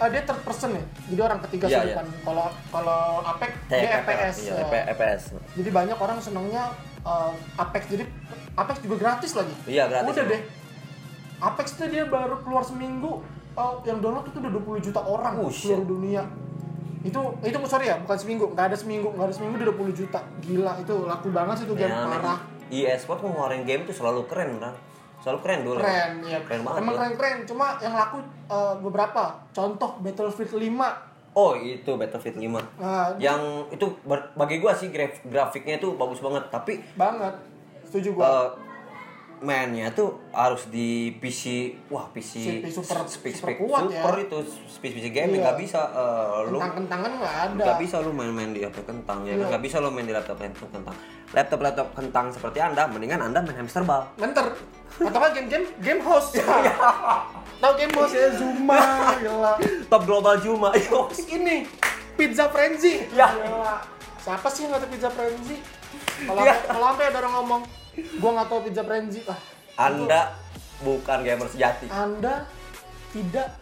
eh, 0.00 0.08
dia 0.08 0.22
third 0.22 0.40
person 0.40 0.70
ya, 0.72 0.82
jadi 1.06 1.20
orang 1.22 1.40
ketiga 1.44 1.64
Iya, 1.66 1.76
sudut 1.76 1.86
iya. 1.86 1.96
pandang. 1.96 2.18
Kalau 2.22 2.46
kalau 2.70 3.00
Apex 3.22 3.50
dia 3.68 3.90
FPS. 4.00 4.34
iya, 4.40 4.52
ya. 4.52 4.64
EP- 4.64 4.86
EPS 4.90 5.22
Jadi 5.54 5.70
banyak 5.70 5.96
orang 5.96 6.18
senangnya 6.18 6.62
eh, 7.00 7.32
Apex. 7.56 7.82
Jadi 7.86 8.04
Apex 8.52 8.76
juga 8.80 8.96
gratis 8.98 9.32
lagi. 9.34 9.54
Iya, 9.64 9.84
gratis 9.86 10.10
Udah 10.10 10.24
deh. 10.26 10.42
Apex 11.40 11.66
tuh 11.72 11.88
dia 11.88 12.04
baru 12.04 12.36
keluar 12.40 12.60
seminggu 12.60 13.20
eh, 13.52 13.74
yang 13.84 13.98
download 13.98 14.26
itu 14.26 14.38
udah 14.38 14.52
20 14.76 14.80
juta 14.82 15.00
orang 15.00 15.34
Oh, 15.36 15.48
seluruh 15.48 15.86
dunia. 15.86 16.22
Itu 17.00 17.16
itu 17.40 17.56
sorry 17.64 17.88
ya, 17.88 17.96
bukan 17.96 18.12
seminggu, 18.14 18.44
nggak 18.52 18.66
ada 18.66 18.76
seminggu, 18.76 19.08
nggak 19.10 19.26
ada 19.26 19.34
seminggu 19.34 19.54
udah 19.56 19.68
20 19.72 19.92
juta. 19.96 20.20
Gila, 20.40 20.72
itu 20.76 20.94
laku 21.02 21.28
banget 21.30 21.54
sih 21.56 21.64
itu 21.64 21.74
game 21.74 21.88
Ya, 21.88 22.04
parah. 22.04 22.40
EA 22.68 22.94
Sport 22.94 23.20
ngeluarin 23.20 23.64
game 23.64 23.82
tuh 23.82 23.92
selalu 23.92 24.28
keren 24.28 24.60
kan 24.60 24.76
selalu 25.20 25.38
keren 25.40 25.60
dulu 25.62 25.78
Keren, 25.78 26.12
ya. 26.22 26.38
keren 26.42 26.60
banget 26.62 26.78
Emang 26.78 26.88
dulu. 26.88 26.98
keren-keren, 26.98 27.38
cuma 27.44 27.66
yang 27.76 27.92
laku 27.92 28.18
eh, 28.46 28.74
beberapa. 28.78 29.22
Contoh 29.50 29.90
Battlefield 29.98 30.52
5. 30.52 30.80
oh 31.32 31.52
itu 31.54 31.90
Battlefield 31.92 32.36
5 32.36 32.80
Nah, 32.80 33.14
yang 33.16 33.38
itu 33.68 33.86
bagi 34.34 34.56
gua 34.56 34.72
sih 34.72 34.88
graf- 34.88 35.22
grafiknya 35.22 35.76
itu 35.76 35.94
bagus 35.94 36.18
banget 36.18 36.48
tapi 36.48 36.80
banget. 36.92 37.36
Setuju 37.84 38.14
gua. 38.14 38.24
eh, 38.26 38.46
mainnya 39.40 39.88
tuh 39.90 40.20
harus 40.30 40.68
di 40.68 40.88
PC 41.16 41.42
wah 41.88 42.04
PC 42.06 42.60
PC 42.60 42.76
super- 42.76 43.08
speak, 43.08 43.32
super 43.32 43.48
speak, 43.50 43.58
kuat 43.58 43.88
ya. 43.88 44.04
super 44.04 44.14
itu 44.18 44.36
PC 44.76 44.92
PC 44.92 45.06
gaming 45.10 45.40
Iya. 45.40 45.44
nggak 45.46 45.58
bisa 45.58 45.80
eh, 45.88 46.38
lu 46.46 46.56
Kentang-kentangan 46.56 47.10
nggak 47.14 47.34
ada. 47.46 47.52
nggak 47.58 47.78
bisa 47.80 47.96
lu 47.98 48.10
main-main 48.10 48.50
di 48.50 48.60
laptop 48.60 48.84
kentang 48.86 49.24
ya? 49.24 49.32
Iya. 49.32 49.48
nggak 49.48 49.62
bisa 49.62 49.76
lu 49.78 49.88
main 49.88 50.04
di 50.04 50.12
laptop 50.12 50.36
laptop 50.36 50.68
kentang 50.70 50.96
laptop 51.30 51.58
laptop 51.58 51.88
kentang 51.90 52.26
seperti 52.28 52.58
anda 52.58 52.84
mendingan 52.84 53.20
anda 53.22 53.40
main 53.40 53.56
hamster 53.56 53.80
ball 53.80 54.04
Menter. 54.14 54.44
Atau 54.92 55.16
kan 55.16 55.30
game-game 55.32 55.64
game 55.80 56.00
host. 56.00 56.36
Iya. 56.36 56.74
Tahu 57.58 57.72
game 57.76 57.94
host 57.94 58.12
ya 58.18 58.28
Zuma, 58.32 58.80
gila. 59.16 59.52
top 59.86 60.02
global 60.04 60.36
Juma 60.36 60.68
yo 60.76 61.08
Ini 61.10 61.64
Pizza 62.12 62.44
Frenzy. 62.46 63.08
Ya. 63.10 63.28
Gila. 63.30 63.80
Siapa 64.18 64.44
sih 64.46 64.64
yang 64.64 64.76
nggak 64.76 64.90
Pizza 64.90 65.08
Frenzy? 65.08 65.56
Kalau 66.20 66.42
Ya. 66.42 66.52
kalau 66.60 66.92
sampai 66.92 67.08
ada 67.08 67.18
orang 67.18 67.32
ngomong, 67.34 67.62
gua 68.18 68.30
nggak 68.40 68.48
tahu 68.48 68.60
Pizza 68.68 68.82
Frenzy. 68.84 69.20
Ah, 69.26 69.38
anda 69.80 70.20
bukan 70.80 71.18
gamer 71.24 71.48
sejati 71.48 71.86
Anda 71.92 72.48
tidak 73.12 73.56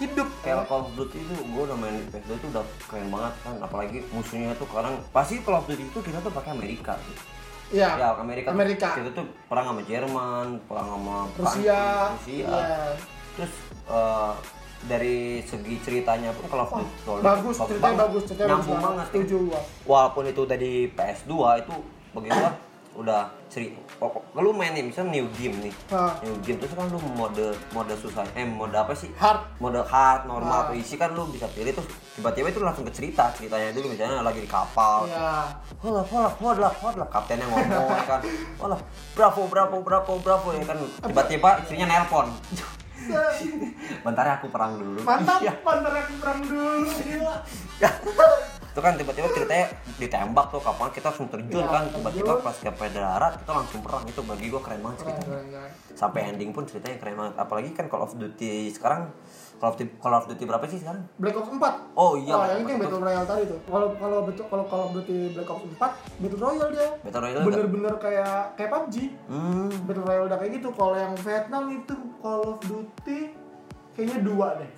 hidup. 0.00 0.28
kayak 0.40 0.64
Call 0.64 0.88
of 0.88 0.96
Duty 0.96 1.20
itu 1.20 1.34
gue 1.36 1.62
udah 1.68 1.76
main 1.76 1.92
di 1.92 2.04
PS2 2.08 2.32
itu 2.40 2.46
udah 2.48 2.64
keren 2.88 3.08
banget 3.12 3.34
kan 3.44 3.54
apalagi 3.60 3.98
musuhnya 4.16 4.56
tuh 4.56 4.64
sekarang 4.72 4.94
pasti 5.12 5.44
Call 5.44 5.60
of 5.60 5.68
Duty 5.68 5.84
itu 5.84 5.98
kita 6.00 6.18
tuh 6.24 6.32
pakai 6.32 6.56
Amerika 6.56 6.96
gitu. 7.04 7.22
Ya. 7.70 7.94
ya 7.94 8.08
Amerika, 8.18 8.50
Amerika. 8.50 8.88
kita 8.98 9.14
tuh 9.14 9.30
perang 9.46 9.70
sama 9.70 9.82
Jerman 9.86 10.58
perang 10.66 10.88
sama 10.90 11.16
Rusia. 11.38 11.82
Rusia 12.18 12.48
Iya. 12.50 12.82
terus 13.38 13.52
eh, 13.86 14.32
dari 14.80 15.44
segi 15.44 15.74
ceritanya 15.84 16.32
pun 16.32 16.48
kalau 16.48 16.64
Wah, 16.64 17.20
bagus, 17.20 17.56
ceritanya 17.60 18.08
bagus, 18.08 18.22
ceritanya 18.24 18.48
bagus 18.56 18.64
nyambung 18.64 18.80
banget. 18.80 19.06
Setuju 19.12 19.36
walaupun 19.84 20.24
itu 20.24 20.40
udah 20.48 20.58
di 20.58 20.72
PS2 20.96 21.32
itu 21.60 21.74
bagi 22.16 22.28
gua 22.32 22.50
udah 22.92 23.22
seri 23.46 23.70
pokok 23.96 24.34
lu 24.34 24.50
main 24.50 24.70
nih 24.70 24.82
misal 24.82 25.06
new 25.06 25.22
game 25.32 25.54
nih 25.60 25.74
Hah. 25.88 26.18
new 26.20 26.34
game 26.40 26.58
terus 26.58 26.72
kan 26.72 26.84
lu 26.84 26.98
mode 27.12 27.38
mode 27.70 27.94
susah 27.94 28.26
eh 28.34 28.42
mode 28.42 28.72
apa 28.72 28.90
sih 28.92 29.06
Hard. 29.14 29.46
mode 29.56 29.78
hard 29.80 30.26
normal 30.26 30.50
Ah. 30.52 30.62
atau 30.66 30.74
isi 30.74 30.94
kan 30.94 31.10
lu 31.10 31.22
bisa 31.26 31.46
pilih 31.48 31.70
terus 31.70 31.86
tiba-tiba 32.12 32.50
itu 32.50 32.58
langsung 32.58 32.82
ke 32.82 32.90
cerita 32.90 33.30
ceritanya 33.30 33.70
dulu 33.70 33.90
misalnya 33.90 34.20
lagi 34.20 34.38
di 34.38 34.48
kapal 34.48 35.06
Ya. 35.06 35.46
Hola, 35.78 36.02
hola, 36.02 36.28
hola, 36.34 36.68
hola, 36.76 37.04
kaptennya 37.06 37.46
ngomong 37.46 37.88
ya 37.88 38.04
kan. 38.04 38.20
Hola, 38.58 38.76
bravo, 39.14 39.46
bravo, 39.46 39.76
bravo, 39.80 40.12
bravo 40.18 40.48
ya 40.52 40.60
kan. 40.62 40.76
Tiba-tiba 41.00 41.56
istrinya 41.58 41.86
nelpon. 41.88 42.28
Bentar 44.04 44.22
ya 44.22 44.34
aku 44.36 44.52
perang 44.52 44.76
dulu. 44.76 45.00
Mantap, 45.00 45.40
Iya. 45.40 45.56
pantar 45.64 45.94
aku 45.94 46.14
perang 46.20 46.38
dulu. 46.42 46.84
Gila. 46.84 47.34
Itu 48.70 48.80
kan 48.80 48.94
tiba-tiba 48.94 49.28
ceritanya 49.34 49.66
ditembak 49.98 50.46
tuh 50.54 50.62
kapal 50.62 50.86
kita 50.94 51.10
langsung 51.10 51.28
terjun 51.28 51.66
kan. 51.66 51.84
Tiba-tiba 51.90 52.32
pas 52.40 52.56
ke 52.56 52.70
darat 52.94 53.32
kita 53.42 53.52
langsung 53.52 53.80
perang. 53.82 54.02
Itu 54.06 54.20
bagi 54.22 54.46
gua 54.50 54.62
keren 54.62 54.80
banget 54.82 55.06
ceritanya. 55.06 55.66
Sampai 55.94 56.30
ending 56.30 56.54
pun 56.54 56.64
ceritanya 56.64 56.96
keren 57.02 57.16
banget. 57.18 57.34
Apalagi 57.36 57.70
kan 57.74 57.86
Call 57.90 58.06
of 58.06 58.14
Duty 58.14 58.70
sekarang 58.70 59.10
Call 59.60 59.76
of 59.76 59.76
Duty, 59.76 59.92
Call 60.00 60.16
of 60.16 60.24
Duty 60.24 60.44
berapa 60.48 60.64
sih 60.64 60.80
sekarang? 60.80 61.04
Black 61.20 61.36
Ops 61.36 61.52
4. 61.52 61.60
Oh 61.92 62.16
iya, 62.16 62.32
Oh, 62.32 62.48
yang 62.48 62.64
itu 62.64 62.72
yang 62.72 62.80
Battle 62.80 63.04
Royale 63.04 63.28
tadi 63.28 63.42
tuh. 63.44 63.60
Kalau 63.68 63.92
kalau 64.00 64.18
betul 64.24 64.44
kalau 64.48 64.64
Call 64.64 64.82
of 64.88 64.90
Duty 64.96 65.36
Black 65.36 65.50
Ops 65.52 65.64
4, 65.76 65.76
Battle 66.24 66.40
Royale 66.40 66.70
dia. 66.72 66.88
Battle 67.04 67.20
Royale 67.20 67.44
Bener-bener 67.44 67.94
kayak 68.00 68.56
kayak 68.56 68.70
PUBG. 68.72 68.96
Hmm. 69.28 69.68
Battle 69.84 70.04
Royale 70.08 70.26
udah 70.32 70.38
kayak 70.40 70.52
gitu. 70.56 70.68
Kalau 70.72 70.96
yang 70.96 71.12
Vietnam 71.20 71.64
itu 71.76 71.94
Call 72.24 72.40
of 72.40 72.58
Duty 72.64 73.18
kayaknya 73.92 74.18
dua 74.24 74.48
deh. 74.56 74.70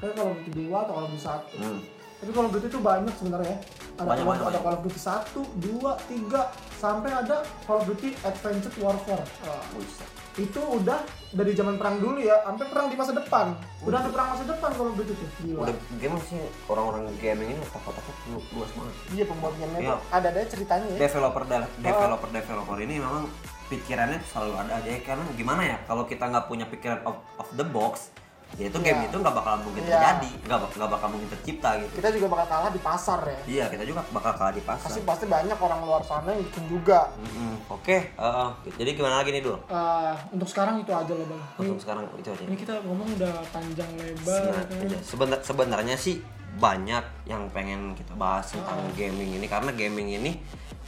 Kayak 0.00 0.12
Call 0.16 0.28
of 0.32 0.38
Duty 0.40 0.50
dua 0.56 0.76
atau 0.88 0.92
Call 0.96 1.04
of 1.04 1.10
Duty 1.12 1.20
satu. 1.20 1.54
Hmm. 1.60 1.80
Tapi 2.24 2.40
of 2.40 2.52
Duty 2.52 2.66
itu 2.66 2.80
banyak 2.80 3.14
sebenarnya. 3.14 3.56
Ada 3.94 4.08
Banyak, 4.08 4.24
Call, 4.24 4.32
banyak, 4.32 4.42
ada 4.42 4.48
banyak. 4.48 4.62
Call 4.64 4.74
of 4.74 4.82
Duty 4.82 4.98
satu, 4.98 5.40
dua, 5.60 5.92
tiga, 6.08 6.42
sampai 6.74 7.12
ada 7.12 7.36
Call 7.62 7.78
of 7.78 7.86
Duty 7.86 8.16
Advanced 8.24 8.72
Warfare. 8.80 9.24
Buset. 9.70 10.08
itu 10.34 10.58
udah 10.58 10.98
dari 11.30 11.54
zaman 11.54 11.78
perang 11.78 12.02
dulu 12.02 12.18
ya, 12.18 12.42
sampai 12.42 12.66
perang 12.66 12.90
di 12.90 12.98
masa 12.98 13.14
depan. 13.14 13.54
Udah 13.86 14.02
ada 14.02 14.10
perang 14.10 14.34
masa 14.34 14.42
depan 14.42 14.70
Call 14.72 14.88
of 14.90 14.96
Duty 14.96 15.12
tuh. 15.12 15.28
Gila. 15.38 15.60
Udah 15.62 15.74
game 15.94 16.18
sih 16.26 16.40
orang-orang 16.66 17.02
gaming 17.20 17.48
ini 17.54 17.60
otak-otaknya 17.62 18.12
lu- 18.32 18.48
luas 18.50 18.70
banget. 18.72 18.94
Iya 19.12 19.24
pembuat 19.28 19.54
gamenya 19.54 19.78
Iya. 19.78 19.94
tuh 19.94 20.00
ada 20.10 20.26
ada 20.32 20.40
ceritanya 20.42 20.86
ya. 20.90 20.98
developer 20.98 21.42
developer 21.78 22.28
developer 22.32 22.76
ini 22.80 22.94
memang 22.98 23.30
pikirannya 23.64 24.18
selalu 24.26 24.52
ada 24.58 24.72
aja 24.76 24.90
karena 25.00 25.24
gimana 25.32 25.62
ya 25.64 25.76
kalau 25.84 26.02
kita 26.04 26.24
nggak 26.26 26.46
punya 26.46 26.66
pikiran 26.66 26.98
of, 27.04 27.16
of 27.38 27.48
the 27.54 27.64
box 27.64 28.10
ya 28.54 28.66
itu 28.66 28.78
game 28.78 28.96
Iya. 28.96 29.08
itu 29.08 29.16
nggak 29.16 29.34
bakal 29.34 29.54
mungkin 29.60 29.82
Iya. 29.82 29.90
terjadi 29.92 30.30
nggak 30.44 30.58
nggak 30.72 30.90
bakal 30.90 31.08
mungkin 31.08 31.28
tercipta 31.28 31.70
gitu 31.76 31.92
Kita 31.94 32.08
juga 32.10 32.26
bakal 32.28 32.46
kalah 32.48 32.70
di 32.70 32.80
pasar 32.80 33.20
ya. 33.24 33.40
iya 33.44 33.64
kita 33.66 33.82
juga 33.82 34.00
bakal 34.08 34.32
kalah 34.32 34.52
di 34.52 34.62
pasar 34.62 34.86
Pasti 34.86 35.00
pasti 35.02 35.24
banyak 35.26 35.56
orang 35.56 35.80
luar 35.82 36.00
sana 36.00 36.30
yang 36.30 36.42
bikin 36.44 36.64
juga. 36.68 37.00
Mm-mm. 37.16 37.54
oke 37.68 37.96
eh, 38.14 38.48
jadi 38.74 38.90
gimana 38.92 39.14
lagi 39.16 39.30
nih 39.30 39.42
dulu 39.42 39.58
Eh, 39.64 40.14
untuk 40.30 40.46
sekarang 40.46 40.78
itu 40.78 40.90
aja 40.90 41.10
lah 41.10 41.26
bang. 41.26 41.42
Ini, 41.56 41.66
untuk 41.66 41.80
sekarang 41.80 42.02
itu 42.14 42.28
aja 42.30 42.42
ini 42.42 42.56
kita 42.56 42.74
ngomong 42.80 43.08
udah 43.14 43.34
panjang 43.50 43.90
lebar. 43.92 44.42
Nah, 44.44 44.64
kan. 44.64 44.84
iya. 44.84 44.98
Sebenar- 45.00 45.42
sebenarnya 45.42 45.96
sih 45.96 46.22
banyak 46.54 47.02
yang 47.24 47.50
pengen 47.50 47.92
kita 47.92 48.14
bahas 48.14 48.46
tentang 48.48 48.78
gaming 48.94 49.34
ini 49.34 49.44
karena 49.44 49.70
gaming 49.70 50.14
ini 50.14 50.38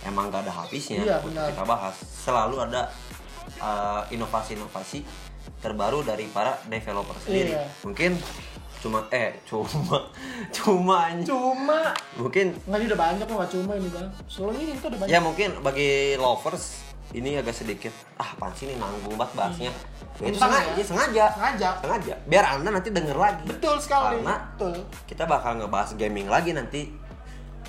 emang 0.00 0.30
gak 0.30 0.46
ada 0.46 0.54
habisnya 0.56 1.02
Iya, 1.02 1.18
untuk 1.18 1.42
kita 1.42 1.64
bahas 1.64 1.98
selalu 1.98 2.62
ada 2.62 2.86
uh, 3.58 4.06
inovasi-inovasi 4.08 5.02
terbaru 5.56 6.00
dari 6.00 6.26
para 6.26 6.58
developer 6.64 7.16
sendiri 7.18 7.52
Iya. 7.52 7.64
mungkin 7.82 8.12
cuma 8.76 9.02
eh 9.08 9.34
cuma 9.42 9.98
cuma 10.56 10.98
Cuma 11.20 11.80
mungkin 12.14 12.54
nggak 12.60 12.76
ini 12.76 12.86
udah 12.86 13.00
banyak 13.00 13.24
kok 13.24 13.48
cuma 13.50 13.72
ini 13.74 13.88
bang. 13.88 14.06
Soalnya 14.26 14.60
ini 14.60 14.72
itu 14.72 14.84
udah 14.84 14.98
banyak. 14.98 15.10
ya 15.10 15.18
mungkin 15.18 15.48
bagi 15.60 15.90
lovers 16.16 16.84
ini 17.12 17.34
agak 17.34 17.52
sedikit 17.52 17.90
ah 18.14 18.30
apaan 18.30 18.52
sih 18.52 18.66
ini 18.66 18.76
nanggung 18.76 19.14
banget 19.14 19.32
bahasnya 19.34 19.72
Ya, 20.16 20.24
itu 20.24 20.32
Untung 20.32 20.48
sengaja, 20.48 20.70
ya. 20.72 20.84
sengaja 20.86 21.24
Sengaja. 21.30 21.68
sengaja 21.78 22.14
biar 22.24 22.44
anda 22.50 22.68
nanti 22.70 22.88
denger 22.88 23.12
lagi 23.14 23.44
Betul 23.44 23.76
sekali. 23.76 24.16
Karena 24.16 24.34
Betul. 24.50 24.74
kita 25.04 25.24
bakal 25.24 25.52
ngebahas 25.56 25.92
gaming 25.94 26.24
lagi 26.26 26.50
nanti 26.50 26.88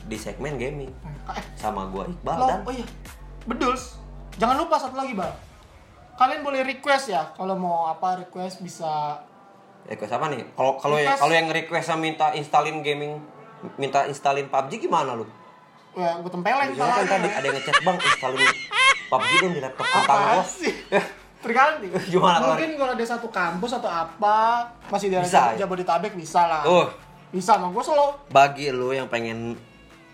di 0.02 0.16
segmen 0.16 0.56
gaming 0.56 0.88
Eh, 1.28 1.44
sama 1.56 1.84
gua 1.86 2.08
Iqbal 2.08 2.36
lo, 2.38 2.48
dan 2.48 2.60
oh 2.62 2.72
iya. 2.72 2.88
bedus. 3.44 4.00
Jangan 4.38 4.56
lupa 4.58 4.80
satu 4.80 4.96
lagi, 4.96 5.12
Bang. 5.12 5.28
Kalian 6.18 6.42
boleh 6.42 6.66
request 6.66 7.06
ya 7.08 7.30
kalau 7.32 7.54
mau 7.54 7.86
apa 7.86 8.20
request 8.20 8.60
bisa 8.60 9.22
Request 9.86 10.12
apa 10.12 10.28
nih? 10.28 10.44
Kalau 10.52 10.76
kalau 10.76 10.98
yang 10.98 11.16
kalau 11.16 11.32
yang 11.32 11.48
request 11.48 11.94
minta 11.96 12.34
installin 12.34 12.82
gaming 12.82 13.22
minta 13.78 14.04
installin 14.04 14.50
PUBG 14.50 14.84
gimana 14.84 15.14
lu? 15.14 15.24
ya 15.98 16.14
gue 16.14 16.30
tempelin 16.30 16.78
Soalnya 16.78 16.94
kan 16.94 17.06
tadi 17.10 17.30
ada 17.32 17.42
yang 17.42 17.58
ngechat 17.58 17.78
bang 17.82 17.98
installin 17.98 18.42
PUBG 19.08 19.32
dong 19.40 19.54
di 19.54 19.62
laptop 19.62 19.86
tentang 19.88 20.04
apa 20.04 20.34
gua. 20.36 20.44
sih? 20.44 20.74
Tergantung. 21.38 21.92
Gimana 22.14 22.44
Mungkin 22.44 22.70
kalau 22.76 22.92
ada 22.94 23.06
satu 23.08 23.28
kampus 23.30 23.72
atau 23.74 23.88
apa 23.88 24.38
masih 24.90 25.08
di 25.08 25.16
Bisa, 25.18 25.54
ya? 25.54 25.64
Jabodetabek 25.64 26.14
bisa 26.14 26.42
lah. 26.44 26.62
Tuh, 26.62 26.90
Bisa, 27.28 27.56
mau 27.58 27.70
gue 27.70 27.82
solo 27.82 28.20
bagi 28.28 28.70
lu 28.70 28.92
yang 28.92 29.08
pengen 29.08 29.56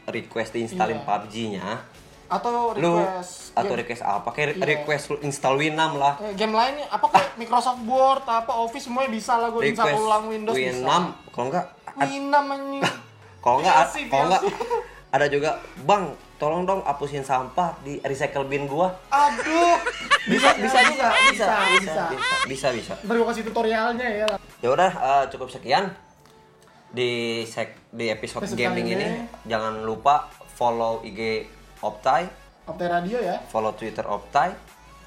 request 0.05 0.53
diinstalin 0.53 0.99
Iya. 0.99 1.05
PUBG-nya, 1.05 1.67
atau 2.33 2.73
lu 2.73 2.97
request 2.97 3.53
atau 3.53 3.69
game, 3.69 3.79
request 3.79 4.01
apa? 4.01 4.29
Kayak 4.29 4.49
Iya. 4.51 4.65
request 4.67 5.03
lu 5.07 5.15
install 5.21 5.55
Winamp 5.55 5.93
lah. 5.95 6.13
eh, 6.19 6.33
game 6.33 6.51
lainnya 6.51 6.85
apa 6.87 7.05
kayak 7.07 7.29
Microsoft 7.35 7.81
Word 7.83 8.25
apa 8.25 8.51
Office 8.55 8.83
semuanya 8.83 9.09
bisa 9.09 9.33
lah 9.35 9.47
gue 9.47 9.61
bisa 9.63 9.83
Request 9.83 9.99
ulang 9.99 10.23
Windows 10.25 10.55
Winamp, 10.55 11.07
kalau 11.29 11.45
enggak. 11.47 11.65
Winamp 12.01 12.47
kalau 13.43 13.57
enggak 13.59 13.75
Biasi, 13.77 13.99
kalau 14.07 14.25
enggak 14.27 14.41
biasi. 14.41 14.81
ada 15.15 15.25
juga, 15.27 15.49
"Bang, 15.79 16.03
tolong 16.35 16.63
dong 16.63 16.81
hapusin 16.81 17.21
sampah 17.21 17.77
di 17.79 18.01
recycle 18.01 18.43
bin 18.43 18.65
gua." 18.65 18.89
Aduh. 19.07 19.77
Bisa 20.23 20.55
bisa 20.55 20.79
juga, 20.87 21.13
bisa, 21.29 21.29
Bisa, 21.29 21.45
bisa, 21.53 21.53
bisa. 21.69 22.03
bisa, 22.09 22.35
bisa, 22.47 22.67
bisa. 22.71 22.93
Ntar 23.03 23.15
kasih 23.23 23.43
tutorialnya 23.43 24.07
ya. 24.07 24.27
Ya 24.57 24.69
udah 24.69 24.89
eh, 24.89 25.23
cukup 25.29 25.47
sekian 25.47 25.93
di 26.89 27.11
sek 27.43 27.89
di 27.89 28.07
episode 28.07 28.45
Episode 28.45 28.57
gaming 28.57 28.87
ini. 28.87 29.03
ini. 29.03 29.07
Jangan 29.43 29.81
lupa 29.81 30.29
follow 30.49 31.01
IG 31.03 31.45
Optai, 31.83 32.23
Optai 32.63 32.87
Radio 32.89 33.19
ya. 33.19 33.43
follow 33.45 33.75
Twitter 33.75 34.03
Optai 34.03 34.55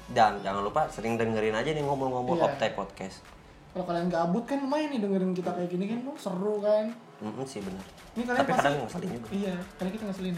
dan 0.07 0.39
jangan 0.39 0.61
lupa 0.61 0.85
sering 0.87 1.17
dengerin 1.17 1.51
aja 1.51 1.67
nih 1.67 1.81
ngomong-ngomong 1.81 2.37
Iya. 2.37 2.45
Optai 2.47 2.69
podcast. 2.71 3.25
Kalau 3.67 3.83
kalian 3.83 4.07
gabut 4.07 4.45
kan 4.45 4.57
lumayan 4.57 4.89
nih 4.89 4.99
dengerin 4.99 5.33
kita 5.33 5.51
kayak 5.51 5.67
gini 5.67 5.85
kan, 5.87 5.99
seru 6.15 6.57
kan. 6.59 6.93
Mm 7.17 7.41
sih 7.43 7.59
benar. 7.59 7.81
Ini 8.13 8.23
kalian 8.23 8.39
Tapi 8.39 8.51
pasti 8.51 8.61
kadang 8.63 8.77
ngeselin 8.83 9.09
juga. 9.11 9.27
Iya, 9.31 9.55
karena 9.75 9.89
kita 9.91 10.03
ngeselin. 10.05 10.35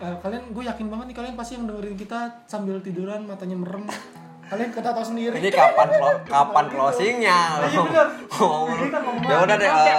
Eh, 0.00 0.16
kalian 0.18 0.42
gue 0.48 0.64
yakin 0.64 0.86
banget 0.88 1.06
nih 1.06 1.16
kalian 1.16 1.34
pasti 1.34 1.52
yang 1.54 1.66
dengerin 1.66 1.96
kita 1.96 2.18
sambil 2.44 2.76
tiduran 2.80 3.20
matanya 3.24 3.56
merem. 3.56 3.84
kalian 4.50 4.70
kita 4.72 4.90
tahu 4.90 5.04
sendiri. 5.06 5.34
Ini 5.36 5.50
kapan 5.52 5.88
clo- 5.88 6.22
kapan 6.26 6.64
closingnya? 6.66 7.38
Iya, 7.62 7.78
bener. 7.80 8.06
Ngomong 8.28 8.68
ya 9.22 9.36
udah 9.40 9.56
deh. 9.56 9.70
eh, 9.70 9.94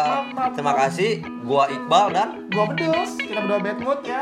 terima 0.52 0.74
kasih. 0.78 1.12
Gua 1.42 1.64
Iqbal 1.66 2.06
dan 2.12 2.30
Gua 2.50 2.68
bedus, 2.68 3.16
kita 3.16 3.40
berdua 3.42 3.60
bad 3.62 3.78
mood 3.80 4.00
ya. 4.04 4.22